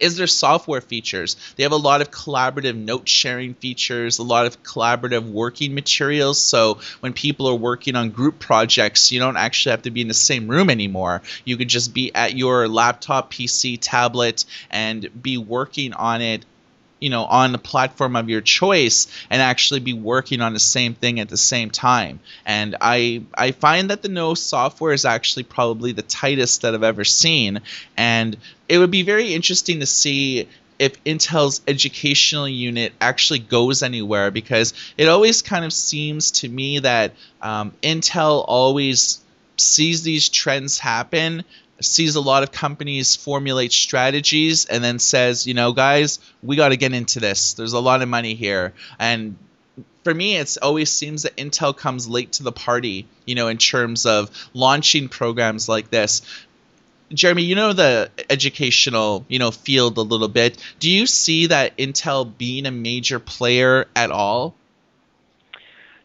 is 0.00 0.16
their 0.16 0.26
software 0.26 0.80
features. 0.80 1.36
They 1.56 1.62
have 1.62 1.72
a 1.72 1.76
lot 1.76 2.00
of 2.00 2.10
collaborative 2.10 2.76
note 2.76 3.08
sharing 3.08 3.54
features, 3.54 4.18
a 4.18 4.22
lot 4.22 4.46
of 4.46 4.62
collaborative 4.62 5.30
working 5.30 5.74
materials. 5.74 6.40
So 6.40 6.80
when 7.00 7.12
people 7.12 7.48
are 7.48 7.54
working 7.54 7.96
on 7.96 8.10
group 8.10 8.38
projects, 8.38 9.12
you 9.12 9.20
don't 9.20 9.36
actually 9.36 9.72
have 9.72 9.82
to 9.82 9.90
be 9.90 10.00
in 10.00 10.08
the 10.08 10.14
same 10.14 10.48
room 10.48 10.70
anymore. 10.70 11.22
You 11.44 11.56
could 11.56 11.68
just 11.68 11.94
be 11.94 12.14
at 12.14 12.36
your 12.36 12.68
laptop, 12.68 13.32
PC, 13.32 13.78
tablet, 13.80 14.44
and 14.70 15.08
be 15.22 15.38
working 15.38 15.92
on 15.92 16.22
it 16.22 16.44
you 17.00 17.10
know 17.10 17.24
on 17.24 17.52
the 17.52 17.58
platform 17.58 18.16
of 18.16 18.28
your 18.28 18.40
choice 18.40 19.06
and 19.30 19.40
actually 19.42 19.80
be 19.80 19.92
working 19.92 20.40
on 20.40 20.52
the 20.52 20.60
same 20.60 20.94
thing 20.94 21.20
at 21.20 21.28
the 21.28 21.36
same 21.36 21.70
time. 21.70 22.20
And 22.46 22.76
i 22.80 23.22
i 23.34 23.52
find 23.52 23.90
that 23.90 24.02
the 24.02 24.08
Kno 24.08 24.34
software 24.34 24.92
is 24.92 25.04
actually 25.04 25.44
probably 25.44 25.92
the 25.92 26.02
tightest 26.02 26.62
that 26.62 26.74
i've 26.74 26.82
ever 26.82 27.04
seen. 27.04 27.60
And 27.96 28.36
it 28.68 28.78
would 28.78 28.90
be 28.90 29.02
very 29.02 29.34
interesting 29.34 29.80
to 29.80 29.86
see 29.86 30.48
if 30.78 31.02
Intel's 31.04 31.60
educational 31.66 32.48
unit 32.48 32.92
actually 33.00 33.40
goes 33.40 33.82
anywhere 33.82 34.30
because 34.30 34.74
it 34.96 35.08
always 35.08 35.42
kind 35.42 35.64
of 35.64 35.72
seems 35.72 36.30
to 36.30 36.48
me 36.48 36.78
that 36.78 37.12
um, 37.42 37.72
Intel 37.82 38.44
always 38.46 39.20
sees 39.56 40.02
these 40.02 40.28
trends 40.28 40.78
happen 40.78 41.44
sees 41.80 42.16
a 42.16 42.20
lot 42.20 42.42
of 42.42 42.52
companies 42.52 43.16
formulate 43.16 43.72
strategies 43.72 44.64
and 44.64 44.82
then 44.82 44.98
says, 44.98 45.46
you 45.46 45.54
know, 45.54 45.72
guys, 45.72 46.18
we 46.42 46.56
got 46.56 46.70
to 46.70 46.76
get 46.76 46.92
into 46.92 47.20
this. 47.20 47.54
There's 47.54 47.72
a 47.72 47.80
lot 47.80 48.02
of 48.02 48.08
money 48.08 48.34
here. 48.34 48.74
And 48.98 49.36
for 50.04 50.14
me, 50.14 50.36
it 50.36 50.56
always 50.62 50.90
seems 50.90 51.22
that 51.22 51.36
Intel 51.36 51.76
comes 51.76 52.08
late 52.08 52.32
to 52.32 52.42
the 52.42 52.52
party, 52.52 53.06
you 53.26 53.34
know, 53.34 53.48
in 53.48 53.58
terms 53.58 54.06
of 54.06 54.30
launching 54.54 55.08
programs 55.08 55.68
like 55.68 55.90
this. 55.90 56.22
Jeremy, 57.12 57.42
you 57.42 57.54
know 57.54 57.72
the 57.72 58.10
educational, 58.28 59.24
you 59.28 59.38
know, 59.38 59.50
field 59.50 59.96
a 59.96 60.02
little 60.02 60.28
bit. 60.28 60.62
Do 60.78 60.90
you 60.90 61.06
see 61.06 61.46
that 61.46 61.76
Intel 61.78 62.36
being 62.36 62.66
a 62.66 62.70
major 62.70 63.18
player 63.18 63.86
at 63.96 64.10
all? 64.10 64.54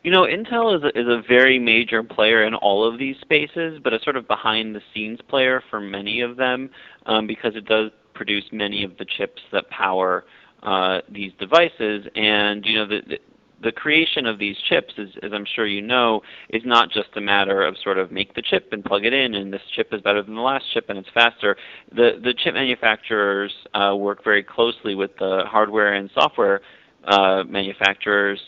You 0.04 0.12
know, 0.12 0.24
Intel 0.24 0.76
is 0.76 0.84
a, 0.84 1.00
is 1.00 1.08
a 1.08 1.22
very 1.26 1.58
major 1.58 2.04
player 2.04 2.44
in 2.44 2.54
all 2.54 2.86
of 2.86 3.00
these 3.00 3.16
spaces, 3.22 3.80
but 3.82 3.94
a 3.94 4.00
sort 4.04 4.18
of 4.18 4.28
behind 4.28 4.76
the 4.76 4.82
scenes 4.94 5.20
player 5.30 5.64
for 5.70 5.80
many 5.80 6.20
of 6.20 6.36
them 6.36 6.70
um, 7.06 7.26
because 7.26 7.56
it 7.56 7.66
does 7.66 7.90
produce 8.14 8.44
many 8.52 8.84
of 8.84 8.98
the 8.98 9.06
chips 9.06 9.42
that 9.54 9.70
power 9.70 10.26
uh, 10.62 11.00
these 11.10 11.32
devices. 11.40 12.06
And 12.16 12.66
you 12.66 12.76
know, 12.76 12.86
the, 12.86 13.00
the 13.08 13.18
the 13.64 13.72
creation 13.72 14.26
of 14.26 14.40
these 14.40 14.58
chips, 14.68 14.94
is, 14.98 15.10
as 15.24 15.32
I'm 15.32 15.46
sure 15.56 15.66
you 15.66 15.82
know, 15.82 16.20
is 16.50 16.64
not 16.66 16.92
just 16.92 17.08
a 17.16 17.22
matter 17.22 17.64
of 17.64 17.78
sort 17.82 17.98
of 17.98 18.12
make 18.12 18.36
the 18.36 18.42
chip 18.42 18.74
and 18.74 18.84
plug 18.84 19.06
it 19.06 19.14
in, 19.14 19.36
and 19.36 19.54
this 19.54 19.62
chip 19.74 19.88
is 19.94 20.02
better 20.02 20.22
than 20.22 20.36
the 20.36 20.42
last 20.42 20.66
chip 20.74 20.90
and 20.90 21.00
it's 21.00 21.08
faster. 21.14 21.56
The 21.96 22.20
the 22.22 22.34
chip 22.34 22.56
manufacturers 22.56 23.54
uh, 23.74 23.96
work 23.96 24.22
very 24.22 24.44
closely 24.44 24.96
with 24.96 25.12
the 25.18 25.44
hardware 25.48 25.94
and 25.94 26.10
software 26.14 26.60
uh, 27.06 27.44
manufacturers 27.48 28.42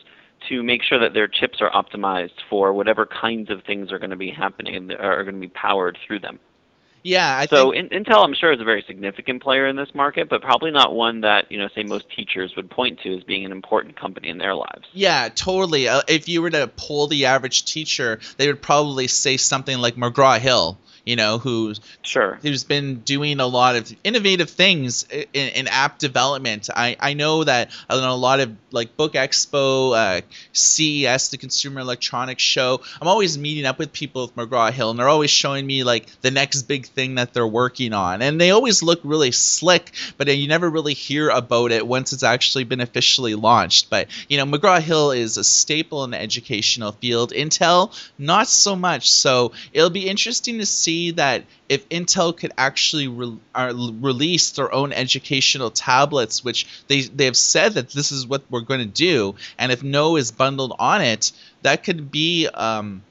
to 0.49 0.63
make 0.63 0.83
sure 0.83 0.99
that 0.99 1.13
their 1.13 1.27
chips 1.27 1.59
are 1.61 1.69
optimized 1.71 2.39
for 2.49 2.73
whatever 2.73 3.05
kinds 3.05 3.49
of 3.49 3.63
things 3.63 3.91
are 3.91 3.99
going 3.99 4.11
to 4.11 4.15
be 4.15 4.31
happening 4.31 4.75
and 4.75 4.91
are 4.93 5.23
going 5.23 5.35
to 5.35 5.41
be 5.41 5.47
powered 5.47 5.97
through 6.05 6.19
them. 6.19 6.39
Yeah, 7.05 7.37
I 7.37 7.45
so 7.45 7.71
think 7.71 7.91
in, 7.91 8.03
Intel, 8.03 8.23
I'm 8.23 8.33
sure, 8.33 8.51
is 8.51 8.59
a 8.59 8.63
very 8.63 8.83
significant 8.87 9.43
player 9.43 9.67
in 9.67 9.75
this 9.75 9.93
market, 9.93 10.27
but 10.27 10.41
probably 10.41 10.71
not 10.71 10.95
one 10.95 11.21
that 11.21 11.51
you 11.51 11.59
know, 11.59 11.69
say, 11.75 11.83
most 11.83 12.09
teachers 12.09 12.53
would 12.55 12.67
point 12.67 12.99
to 13.01 13.15
as 13.15 13.23
being 13.23 13.45
an 13.45 13.51
important 13.51 13.95
company 13.95 14.29
in 14.29 14.39
their 14.39 14.55
lives. 14.55 14.87
Yeah, 14.91 15.29
totally. 15.29 15.87
Uh, 15.87 16.01
if 16.07 16.27
you 16.27 16.41
were 16.41 16.49
to 16.49 16.67
poll 16.75 17.05
the 17.05 17.27
average 17.27 17.65
teacher, 17.65 18.19
they 18.37 18.47
would 18.47 18.59
probably 18.59 19.05
say 19.05 19.37
something 19.37 19.77
like 19.77 19.93
McGraw 19.97 20.39
Hill, 20.39 20.79
you 21.05 21.15
know, 21.15 21.37
who's 21.37 21.79
Sure. 22.01 22.39
who's 22.41 22.63
been 22.63 23.01
doing 23.01 23.39
a 23.39 23.45
lot 23.45 23.75
of 23.75 23.93
innovative 24.03 24.49
things 24.49 25.03
in, 25.11 25.25
in 25.33 25.67
app 25.67 25.99
development. 25.99 26.69
I, 26.75 26.97
I 26.99 27.13
know 27.13 27.43
that 27.43 27.69
in 27.89 27.97
a 27.97 28.15
lot 28.15 28.39
of 28.39 28.55
like 28.71 28.97
Book 28.97 29.13
Expo, 29.13 29.95
uh, 29.95 30.21
CES, 30.53 31.29
the 31.29 31.37
Consumer 31.37 31.81
Electronics 31.81 32.41
Show, 32.43 32.81
I'm 32.99 33.07
always 33.07 33.37
meeting 33.37 33.65
up 33.65 33.77
with 33.77 33.93
people 33.93 34.23
with 34.23 34.35
McGraw 34.35 34.71
Hill, 34.71 34.89
and 34.89 34.99
they're 34.99 35.09
always 35.09 35.29
showing 35.29 35.65
me 35.65 35.83
like 35.83 36.07
the 36.21 36.31
next 36.31 36.63
big 36.63 36.87
thing 36.87 37.15
that 37.15 37.33
they're 37.33 37.47
working 37.47 37.93
on, 37.93 38.21
and 38.21 38.41
they 38.41 38.51
always 38.51 38.81
look 38.81 38.99
really 39.03 39.31
slick, 39.31 39.91
but 40.17 40.27
you 40.35 40.47
never 40.47 40.69
really 40.69 40.93
hear 40.93 41.29
about 41.29 41.71
it 41.71 41.85
once 41.85 42.13
it's 42.13 42.23
actually 42.23 42.63
been 42.63 42.81
officially 42.81 43.35
launched. 43.35 43.89
But 43.89 44.07
you 44.27 44.37
know, 44.37 44.45
McGraw 44.45 44.81
Hill 44.81 45.11
is 45.11 45.37
a 45.37 45.43
staple 45.43 46.03
in 46.03 46.11
the 46.11 46.19
educational 46.19 46.93
field. 46.93 47.31
Intel, 47.31 47.93
not 48.17 48.47
so 48.47 48.75
much. 48.75 49.11
So 49.11 49.51
it'll 49.71 49.89
be 49.89 50.07
interesting 50.07 50.57
to 50.59 50.65
see 50.65 50.94
that 51.11 51.43
if 51.69 51.87
Intel 51.89 52.35
could 52.35 52.51
actually 52.57 53.07
re- 53.07 53.37
uh, 53.53 53.73
release 53.99 54.51
their 54.51 54.73
own 54.73 54.93
educational 54.93 55.71
tablets, 55.71 56.43
which 56.43 56.67
they 56.87 57.01
they 57.01 57.25
have 57.25 57.37
said 57.37 57.73
that 57.73 57.89
this 57.89 58.11
is 58.11 58.27
what 58.27 58.43
we're 58.49 58.61
going 58.61 58.81
to 58.81 58.85
do, 58.85 59.35
and 59.57 59.71
if 59.71 59.83
Kno 59.83 60.15
is 60.15 60.31
bundled 60.31 60.73
on 60.79 61.01
it, 61.01 61.31
that 61.61 61.83
could 61.83 62.11
be 62.11 62.47
um, 62.47 63.01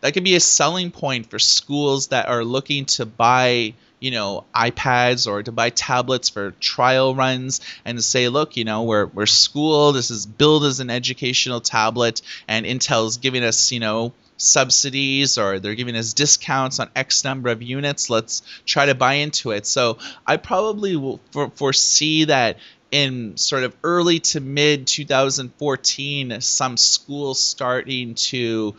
that 0.00 0.12
could 0.12 0.24
be 0.24 0.34
a 0.34 0.40
selling 0.40 0.90
point 0.90 1.30
for 1.30 1.38
schools 1.38 2.08
that 2.08 2.28
are 2.28 2.44
looking 2.44 2.84
to 2.86 3.06
buy 3.06 3.74
you 4.00 4.10
know 4.10 4.44
iPads 4.54 5.26
or 5.30 5.42
to 5.42 5.52
buy 5.52 5.70
tablets 5.70 6.28
for 6.28 6.50
trial 6.60 7.14
runs 7.14 7.60
and 7.84 7.96
to 7.96 8.02
say 8.02 8.28
look 8.28 8.56
you 8.56 8.64
know 8.64 8.82
we're 8.82 9.06
we're 9.06 9.26
school 9.26 9.92
this 9.92 10.10
is 10.10 10.26
billed 10.26 10.64
as 10.64 10.80
an 10.80 10.90
educational 10.90 11.60
tablet 11.60 12.20
and 12.48 12.66
Intel's 12.66 13.18
giving 13.18 13.44
us 13.44 13.70
you 13.70 13.78
know 13.78 14.12
subsidies 14.42 15.38
or 15.38 15.58
they're 15.58 15.74
giving 15.74 15.96
us 15.96 16.12
discounts 16.12 16.80
on 16.80 16.90
X 16.96 17.24
number 17.24 17.50
of 17.50 17.62
units. 17.62 18.10
Let's 18.10 18.42
try 18.66 18.86
to 18.86 18.94
buy 18.94 19.14
into 19.14 19.52
it. 19.52 19.66
So 19.66 19.98
I 20.26 20.36
probably 20.36 20.96
will 20.96 21.20
for- 21.30 21.50
foresee 21.50 22.24
that 22.24 22.58
in 22.90 23.36
sort 23.36 23.64
of 23.64 23.74
early 23.82 24.20
to 24.20 24.40
mid 24.40 24.86
2014, 24.86 26.40
some 26.40 26.76
schools 26.76 27.40
starting 27.40 28.14
to 28.14 28.74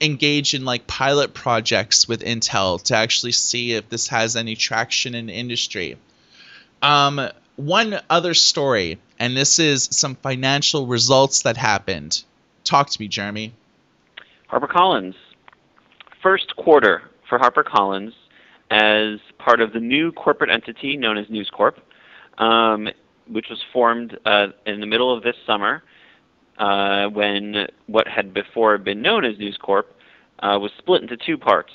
engage 0.00 0.54
in 0.54 0.64
like 0.64 0.86
pilot 0.86 1.34
projects 1.34 2.08
with 2.08 2.22
Intel 2.22 2.82
to 2.84 2.94
actually 2.94 3.32
see 3.32 3.72
if 3.72 3.88
this 3.88 4.08
has 4.08 4.36
any 4.36 4.56
traction 4.56 5.14
in 5.14 5.28
industry. 5.28 5.98
Um, 6.80 7.28
one 7.56 8.00
other 8.08 8.34
story, 8.34 8.98
and 9.18 9.36
this 9.36 9.58
is 9.58 9.88
some 9.90 10.14
financial 10.14 10.86
results 10.86 11.42
that 11.42 11.56
happened. 11.56 12.22
Talk 12.62 12.90
to 12.90 13.00
me, 13.00 13.08
Jeremy. 13.08 13.52
HarperCollins. 14.50 15.14
First 16.22 16.54
quarter 16.56 17.02
for 17.28 17.38
HarperCollins 17.38 18.12
as 18.70 19.18
part 19.38 19.60
of 19.60 19.72
the 19.72 19.80
new 19.80 20.12
corporate 20.12 20.50
entity 20.50 20.96
known 20.96 21.16
as 21.18 21.26
News 21.30 21.50
Corp, 21.54 21.78
um, 22.38 22.88
which 23.30 23.46
was 23.50 23.58
formed 23.72 24.18
uh, 24.24 24.48
in 24.66 24.80
the 24.80 24.86
middle 24.86 25.14
of 25.14 25.22
this 25.22 25.36
summer 25.46 25.82
uh, 26.58 27.06
when 27.08 27.66
what 27.86 28.08
had 28.08 28.34
before 28.34 28.78
been 28.78 29.00
known 29.00 29.24
as 29.24 29.38
News 29.38 29.58
Corp 29.60 29.94
uh, 30.40 30.58
was 30.60 30.70
split 30.78 31.02
into 31.02 31.16
two 31.16 31.38
parts. 31.38 31.72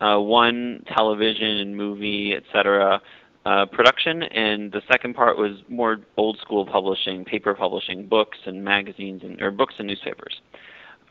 Uh, 0.00 0.18
one 0.18 0.84
television 0.94 1.58
and 1.58 1.76
movie, 1.76 2.34
etc., 2.34 3.00
uh, 3.46 3.64
production, 3.66 4.24
and 4.24 4.72
the 4.72 4.82
second 4.90 5.14
part 5.14 5.38
was 5.38 5.52
more 5.68 5.98
old 6.16 6.36
school 6.42 6.66
publishing, 6.66 7.24
paper 7.24 7.54
publishing, 7.54 8.06
books 8.06 8.36
and 8.44 8.62
magazines, 8.62 9.22
and 9.22 9.40
or 9.40 9.50
books 9.50 9.74
and 9.78 9.86
newspapers, 9.86 10.40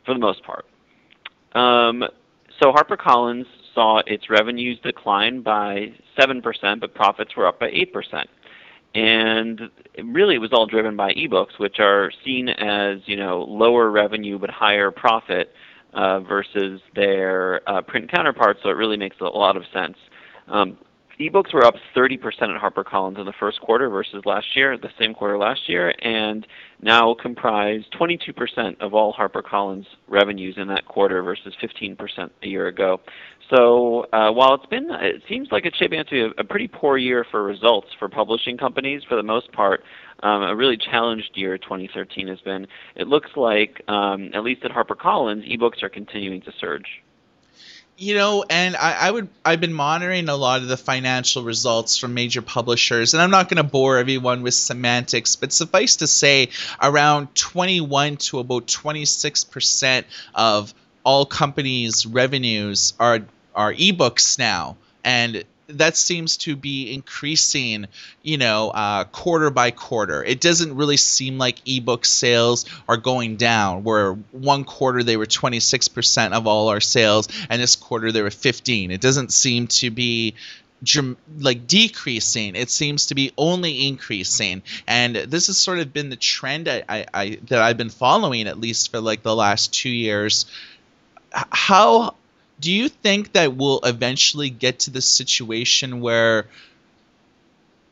for 0.04 0.12
the 0.12 0.20
most 0.20 0.42
part. 0.44 0.66
Um, 1.52 2.04
so 2.60 2.72
HarperCollins 2.72 3.46
saw 3.74 4.02
its 4.06 4.30
revenues 4.30 4.78
decline 4.82 5.42
by 5.42 5.92
7%, 6.18 6.80
but 6.80 6.94
profits 6.94 7.36
were 7.36 7.46
up 7.46 7.60
by 7.60 7.70
8%. 7.70 8.24
And 8.94 9.60
really, 10.02 10.36
it 10.36 10.38
was 10.38 10.52
all 10.52 10.66
driven 10.66 10.96
by 10.96 11.12
ebooks, 11.12 11.58
which 11.58 11.80
are 11.80 12.10
seen 12.24 12.48
as 12.48 13.00
you 13.04 13.16
know 13.16 13.42
lower 13.42 13.90
revenue 13.90 14.38
but 14.38 14.48
higher 14.48 14.90
profit 14.90 15.52
uh, 15.92 16.20
versus 16.20 16.80
their 16.94 17.60
uh, 17.68 17.82
print 17.82 18.10
counterparts. 18.10 18.60
So 18.62 18.70
it 18.70 18.72
really 18.72 18.96
makes 18.96 19.16
a 19.20 19.24
lot 19.24 19.56
of 19.58 19.64
sense. 19.70 19.96
Um, 20.48 20.78
ebooks 21.20 21.54
were 21.54 21.64
up 21.64 21.74
30% 21.94 22.18
at 22.24 22.60
HarperCollins 22.60 23.18
in 23.18 23.26
the 23.26 23.32
first 23.38 23.60
quarter 23.60 23.88
versus 23.88 24.22
last 24.24 24.46
year, 24.54 24.76
the 24.76 24.90
same 24.98 25.14
quarter 25.14 25.38
last 25.38 25.68
year, 25.68 25.94
and 26.02 26.46
now 26.80 27.14
comprise 27.14 27.82
22% 27.98 28.80
of 28.80 28.94
all 28.94 29.14
HarperCollins 29.14 29.86
revenues 30.08 30.56
in 30.58 30.68
that 30.68 30.86
quarter 30.86 31.22
versus 31.22 31.54
15% 31.62 32.30
a 32.42 32.46
year 32.46 32.66
ago. 32.66 33.00
So 33.50 34.06
uh, 34.12 34.30
while 34.32 34.54
it's 34.54 34.66
been, 34.66 34.88
it 34.90 35.22
seems 35.28 35.48
like 35.50 35.64
it's 35.64 35.76
shaping 35.76 36.00
up 36.00 36.08
to 36.08 36.30
be 36.30 36.34
a, 36.38 36.44
pretty 36.44 36.68
poor 36.68 36.98
year 36.98 37.24
for 37.30 37.44
results 37.44 37.88
for 37.98 38.08
publishing 38.08 38.58
companies 38.58 39.02
for 39.08 39.16
the 39.16 39.22
most 39.22 39.50
part. 39.52 39.82
Um, 40.22 40.42
a 40.42 40.56
really 40.56 40.76
challenged 40.76 41.30
year 41.34 41.56
2013 41.58 42.28
has 42.28 42.40
been. 42.40 42.66
It 42.96 43.06
looks 43.06 43.30
like, 43.36 43.82
um, 43.88 44.30
at 44.34 44.42
least 44.42 44.64
at 44.64 44.70
HarperCollins, 44.70 45.46
ebooks 45.50 45.82
are 45.82 45.88
continuing 45.88 46.40
to 46.42 46.52
surge 46.58 46.86
you 47.96 48.14
know 48.14 48.44
and 48.48 48.76
I, 48.76 48.92
I, 48.92 49.10
would 49.10 49.28
i've 49.44 49.60
been 49.60 49.72
monitoring 49.72 50.28
a 50.28 50.36
lot 50.36 50.62
of 50.62 50.68
the 50.68 50.76
financial 50.76 51.42
results 51.42 51.96
from 51.96 52.14
major 52.14 52.42
publishers 52.42 53.14
and 53.14 53.22
i'm 53.22 53.30
not 53.30 53.48
going 53.48 53.56
to 53.56 53.70
bore 53.70 53.98
everyone 53.98 54.42
with 54.42 54.54
semantics 54.54 55.36
but 55.36 55.52
suffice 55.52 55.96
to 55.96 56.06
say 56.06 56.50
around 56.80 57.34
21 57.34 58.18
to 58.18 58.38
about 58.38 58.66
26 58.66 59.44
percent 59.44 60.06
of 60.34 60.74
all 61.04 61.24
companies 61.24 62.06
revenues 62.06 62.92
are 63.00 63.20
are 63.54 63.72
ebooks 63.72 64.38
now 64.38 64.76
and 65.04 65.44
that 65.68 65.96
seems 65.96 66.36
to 66.38 66.56
be 66.56 66.92
increasing, 66.92 67.86
you 68.22 68.38
know, 68.38 68.70
uh, 68.70 69.04
quarter 69.04 69.50
by 69.50 69.70
quarter. 69.70 70.22
It 70.22 70.40
doesn't 70.40 70.76
really 70.76 70.96
seem 70.96 71.38
like 71.38 71.60
ebook 71.66 72.04
sales 72.04 72.64
are 72.88 72.96
going 72.96 73.36
down. 73.36 73.84
Where 73.84 74.12
one 74.32 74.64
quarter 74.64 75.02
they 75.02 75.16
were 75.16 75.26
26% 75.26 76.32
of 76.32 76.46
all 76.46 76.68
our 76.68 76.80
sales, 76.80 77.28
and 77.50 77.60
this 77.60 77.76
quarter 77.76 78.12
they 78.12 78.22
were 78.22 78.30
15. 78.30 78.90
It 78.90 79.00
doesn't 79.00 79.32
seem 79.32 79.66
to 79.68 79.90
be 79.90 80.34
like 81.40 81.66
decreasing 81.66 82.54
it 82.54 82.68
seems 82.68 83.06
to 83.06 83.14
be 83.14 83.32
only 83.38 83.88
increasing 83.88 84.62
and 84.86 85.16
this 85.16 85.46
has 85.46 85.56
sort 85.56 85.78
of 85.78 85.90
been 85.90 86.10
the 86.10 86.16
trend 86.16 86.68
I, 86.68 86.84
I, 86.86 87.06
I 87.14 87.38
that 87.48 87.62
i've 87.62 87.78
been 87.78 87.90
following 87.90 88.46
at 88.46 88.60
least 88.60 88.90
for 88.90 89.00
like 89.00 89.22
the 89.22 89.34
last 89.34 89.72
two 89.72 89.88
years 89.88 90.44
how 91.32 92.14
do 92.60 92.72
you 92.72 92.88
think 92.88 93.32
that 93.32 93.54
we'll 93.54 93.80
eventually 93.84 94.50
get 94.50 94.80
to 94.80 94.90
the 94.90 95.02
situation 95.02 96.00
where 96.00 96.46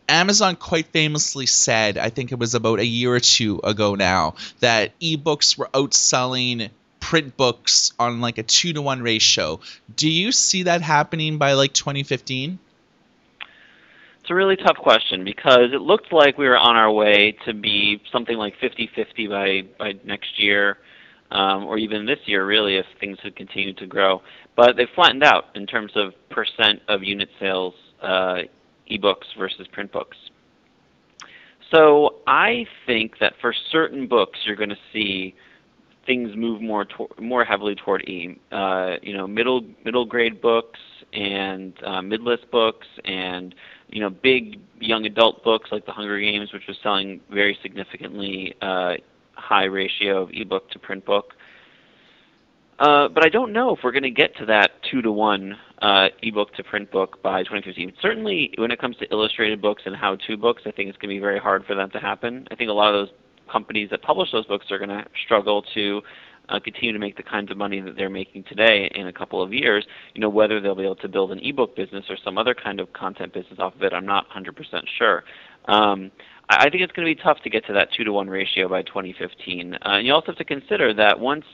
Amazon 0.08 0.56
quite 0.56 0.86
famously 0.86 1.46
said, 1.46 1.98
I 1.98 2.10
think 2.10 2.32
it 2.32 2.38
was 2.38 2.54
about 2.54 2.78
a 2.78 2.86
year 2.86 3.14
or 3.14 3.20
two 3.20 3.60
ago 3.62 3.94
now, 3.94 4.34
that 4.60 4.98
ebooks 5.00 5.56
were 5.56 5.68
outselling 5.72 6.70
print 7.00 7.36
books 7.36 7.92
on 7.98 8.20
like 8.20 8.38
a 8.38 8.42
two 8.42 8.72
to 8.72 8.82
one 8.82 9.02
ratio. 9.02 9.60
Do 9.94 10.08
you 10.08 10.32
see 10.32 10.64
that 10.64 10.80
happening 10.80 11.38
by 11.38 11.52
like 11.52 11.72
2015? 11.72 12.58
It's 14.20 14.30
a 14.30 14.34
really 14.34 14.56
tough 14.56 14.78
question 14.78 15.22
because 15.24 15.74
it 15.74 15.82
looked 15.82 16.10
like 16.10 16.38
we 16.38 16.48
were 16.48 16.56
on 16.56 16.76
our 16.76 16.90
way 16.90 17.36
to 17.44 17.52
be 17.52 18.00
something 18.10 18.38
like 18.38 18.56
50 18.58 18.90
50 18.94 19.26
by, 19.26 19.64
by 19.78 19.94
next 20.02 20.40
year 20.40 20.78
um, 21.34 21.64
or 21.64 21.76
even 21.76 22.06
this 22.06 22.20
year, 22.26 22.46
really, 22.46 22.76
if 22.76 22.86
things 23.00 23.18
had 23.22 23.36
continued 23.36 23.76
to 23.78 23.86
grow. 23.86 24.22
But 24.56 24.76
they've 24.76 24.88
flattened 24.94 25.24
out 25.24 25.44
in 25.54 25.66
terms 25.66 25.92
of 25.96 26.12
percent 26.30 26.80
of 26.88 27.02
unit 27.02 27.28
sales, 27.40 27.74
uh, 28.02 28.38
ebooks 28.90 29.26
versus 29.36 29.66
print 29.72 29.92
books. 29.92 30.16
So 31.74 32.16
I 32.26 32.66
think 32.86 33.18
that 33.20 33.32
for 33.40 33.52
certain 33.72 34.06
books, 34.06 34.38
you're 34.44 34.56
going 34.56 34.70
to 34.70 34.76
see 34.92 35.34
things 36.06 36.30
move 36.36 36.60
more 36.60 36.84
to- 36.84 37.08
more 37.20 37.44
heavily 37.44 37.74
toward 37.74 38.02
e. 38.08 38.38
Uh, 38.52 38.96
you 39.02 39.16
know, 39.16 39.26
middle 39.26 39.62
middle 39.84 40.04
grade 40.04 40.40
books 40.40 40.78
and 41.12 41.72
uh, 41.84 42.00
midlist 42.00 42.50
books 42.52 42.86
and 43.04 43.54
you 43.88 44.00
know 44.00 44.10
big 44.10 44.60
young 44.80 45.06
adult 45.06 45.42
books 45.42 45.70
like 45.72 45.84
The 45.86 45.92
Hunger 45.92 46.20
Games, 46.20 46.52
which 46.52 46.64
was 46.68 46.76
selling 46.82 47.20
very 47.32 47.58
significantly 47.62 48.54
uh, 48.62 48.94
high 49.44 49.64
ratio 49.64 50.22
of 50.22 50.30
ebook 50.32 50.70
to 50.70 50.78
print 50.78 51.04
book. 51.04 51.34
Uh, 52.78 53.08
but 53.08 53.24
I 53.24 53.28
don't 53.28 53.52
know 53.52 53.70
if 53.70 53.80
we're 53.84 53.92
going 53.92 54.02
to 54.02 54.10
get 54.10 54.36
to 54.38 54.46
that 54.46 54.72
two 54.90 55.00
to 55.02 55.12
one 55.12 55.56
uh, 55.80 56.08
ebook 56.22 56.52
to 56.54 56.64
print 56.64 56.90
book 56.90 57.22
by 57.22 57.42
2015. 57.44 57.92
Certainly, 58.02 58.54
when 58.58 58.70
it 58.72 58.80
comes 58.80 58.96
to 58.96 59.06
illustrated 59.12 59.62
books 59.62 59.82
and 59.86 59.94
how-to 59.94 60.36
books, 60.36 60.62
I 60.66 60.72
think 60.72 60.88
it's 60.88 60.98
going 60.98 61.10
to 61.10 61.14
be 61.14 61.20
very 61.20 61.38
hard 61.38 61.64
for 61.66 61.76
that 61.76 61.92
to 61.92 62.00
happen. 62.00 62.48
I 62.50 62.56
think 62.56 62.70
a 62.70 62.72
lot 62.72 62.92
of 62.92 63.06
those 63.06 63.14
companies 63.50 63.90
that 63.90 64.02
publish 64.02 64.32
those 64.32 64.46
books 64.46 64.66
are 64.70 64.78
going 64.78 64.88
to 64.88 65.04
struggle 65.24 65.62
to 65.74 66.02
uh, 66.48 66.60
continue 66.60 66.92
to 66.92 66.98
make 66.98 67.16
the 67.16 67.22
kinds 67.22 67.50
of 67.50 67.56
money 67.56 67.80
that 67.80 67.96
they're 67.96 68.10
making 68.10 68.44
today 68.44 68.90
in 68.94 69.06
a 69.06 69.12
couple 69.12 69.42
of 69.42 69.52
years. 69.52 69.86
You 70.14 70.20
know, 70.20 70.28
whether 70.28 70.60
they'll 70.60 70.74
be 70.74 70.84
able 70.84 70.96
to 70.96 71.08
build 71.08 71.32
an 71.32 71.40
ebook 71.42 71.76
business 71.76 72.04
or 72.08 72.16
some 72.22 72.38
other 72.38 72.54
kind 72.54 72.80
of 72.80 72.92
content 72.92 73.32
business 73.32 73.58
off 73.58 73.74
of 73.74 73.82
it, 73.82 73.92
I'm 73.92 74.06
not 74.06 74.26
100% 74.30 74.52
sure. 74.98 75.24
Um, 75.66 76.10
I 76.50 76.68
think 76.68 76.82
it's 76.82 76.92
going 76.92 77.08
to 77.08 77.14
be 77.14 77.22
tough 77.22 77.40
to 77.44 77.50
get 77.50 77.66
to 77.66 77.72
that 77.72 77.88
two 77.96 78.04
to 78.04 78.12
one 78.12 78.28
ratio 78.28 78.68
by 78.68 78.82
2015. 78.82 79.74
Uh, 79.74 79.78
and 79.82 80.06
you 80.06 80.12
also 80.12 80.26
have 80.26 80.36
to 80.36 80.44
consider 80.44 80.92
that 80.94 81.18
once 81.18 81.44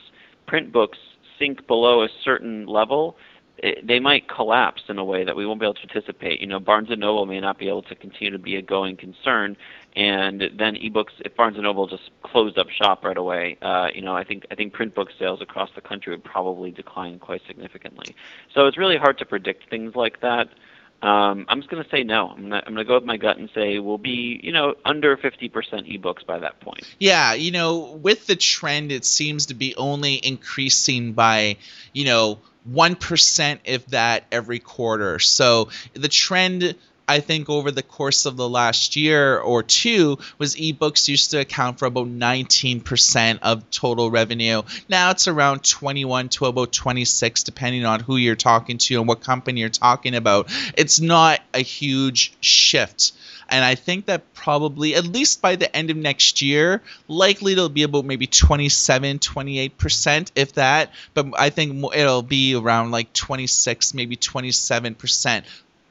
print 0.47 0.73
books 0.73 0.97
sink 1.39 1.65
below 1.67 2.03
a 2.03 2.09
certain 2.23 2.65
level, 2.65 3.15
it, 3.57 3.85
they 3.85 3.99
might 3.99 4.27
collapse 4.27 4.83
in 4.89 4.97
a 4.97 5.03
way 5.03 5.23
that 5.23 5.35
we 5.35 5.45
won't 5.45 5.59
be 5.59 5.65
able 5.65 5.75
to 5.75 5.87
participate. 5.87 6.41
You 6.41 6.47
know, 6.47 6.59
Barnes 6.59 6.89
and 6.89 6.99
Noble 6.99 7.25
may 7.25 7.39
not 7.39 7.57
be 7.57 7.67
able 7.67 7.83
to 7.83 7.95
continue 7.95 8.31
to 8.31 8.39
be 8.39 8.55
a 8.55 8.61
going 8.61 8.97
concern, 8.97 9.57
and 9.95 10.41
then 10.57 10.75
ebooks. 10.75 11.11
If 11.19 11.35
Barnes 11.35 11.57
and 11.57 11.63
Noble 11.63 11.87
just 11.87 12.09
closed 12.23 12.57
up 12.57 12.69
shop 12.69 13.03
right 13.03 13.17
away, 13.17 13.57
uh, 13.61 13.89
you 13.93 14.01
know, 14.01 14.15
I 14.15 14.23
think 14.23 14.45
I 14.51 14.55
think 14.55 14.73
print 14.73 14.95
book 14.95 15.09
sales 15.19 15.41
across 15.41 15.69
the 15.75 15.81
country 15.81 16.13
would 16.13 16.23
probably 16.23 16.71
decline 16.71 17.19
quite 17.19 17.41
significantly. 17.47 18.15
So 18.53 18.67
it's 18.67 18.77
really 18.77 18.97
hard 18.97 19.17
to 19.19 19.25
predict 19.25 19.69
things 19.69 19.95
like 19.95 20.21
that. 20.21 20.49
Um, 21.01 21.45
I'm 21.49 21.61
just 21.61 21.71
going 21.71 21.83
to 21.83 21.89
say 21.89 22.03
no. 22.03 22.29
I'm 22.29 22.49
going 22.49 22.75
to 22.75 22.83
go 22.83 22.93
with 22.93 23.05
my 23.05 23.17
gut 23.17 23.37
and 23.37 23.49
say 23.55 23.79
we'll 23.79 23.97
be, 23.97 24.39
you 24.43 24.51
know, 24.51 24.75
under 24.85 25.17
50% 25.17 25.51
ebooks 25.51 26.23
by 26.23 26.37
that 26.37 26.59
point. 26.59 26.83
Yeah, 26.99 27.33
you 27.33 27.49
know, 27.49 27.99
with 28.03 28.27
the 28.27 28.35
trend, 28.35 28.91
it 28.91 29.03
seems 29.03 29.47
to 29.47 29.55
be 29.55 29.75
only 29.75 30.13
increasing 30.13 31.13
by, 31.13 31.57
you 31.91 32.05
know, 32.05 32.37
1% 32.69 33.59
if 33.65 33.85
that 33.87 34.25
every 34.31 34.59
quarter. 34.59 35.19
So 35.19 35.69
the 35.93 36.09
trend 36.09 36.75
I 37.11 37.19
think 37.19 37.49
over 37.49 37.71
the 37.71 37.83
course 37.83 38.25
of 38.25 38.37
the 38.37 38.47
last 38.47 38.95
year 38.95 39.37
or 39.37 39.63
two 39.63 40.17
was 40.37 40.55
ebooks 40.55 41.09
used 41.09 41.31
to 41.31 41.41
account 41.41 41.77
for 41.77 41.85
about 41.85 42.07
19% 42.07 43.39
of 43.41 43.69
total 43.69 44.09
revenue. 44.09 44.61
Now 44.87 45.11
it's 45.11 45.27
around 45.27 45.65
21 45.65 46.29
to 46.29 46.45
about 46.45 46.71
26 46.71 47.43
depending 47.43 47.83
on 47.83 47.99
who 47.99 48.15
you're 48.15 48.37
talking 48.37 48.77
to 48.77 48.99
and 48.99 49.09
what 49.09 49.19
company 49.19 49.59
you're 49.59 49.69
talking 49.69 50.15
about. 50.15 50.49
It's 50.77 51.01
not 51.01 51.41
a 51.53 51.59
huge 51.59 52.33
shift. 52.39 53.11
And 53.51 53.65
I 53.65 53.75
think 53.75 54.05
that 54.05 54.33
probably, 54.33 54.95
at 54.95 55.05
least 55.05 55.41
by 55.41 55.57
the 55.57 55.73
end 55.75 55.89
of 55.89 55.97
next 55.97 56.41
year, 56.41 56.81
likely 57.09 57.51
it'll 57.51 57.67
be 57.67 57.83
about 57.83 58.05
maybe 58.05 58.25
27, 58.25 59.19
28%, 59.19 60.31
if 60.35 60.53
that. 60.53 60.91
But 61.13 61.27
I 61.37 61.49
think 61.49 61.83
it'll 61.93 62.21
be 62.21 62.55
around 62.55 62.91
like 62.91 63.11
26, 63.11 63.93
maybe 63.93 64.15
27% 64.15 65.43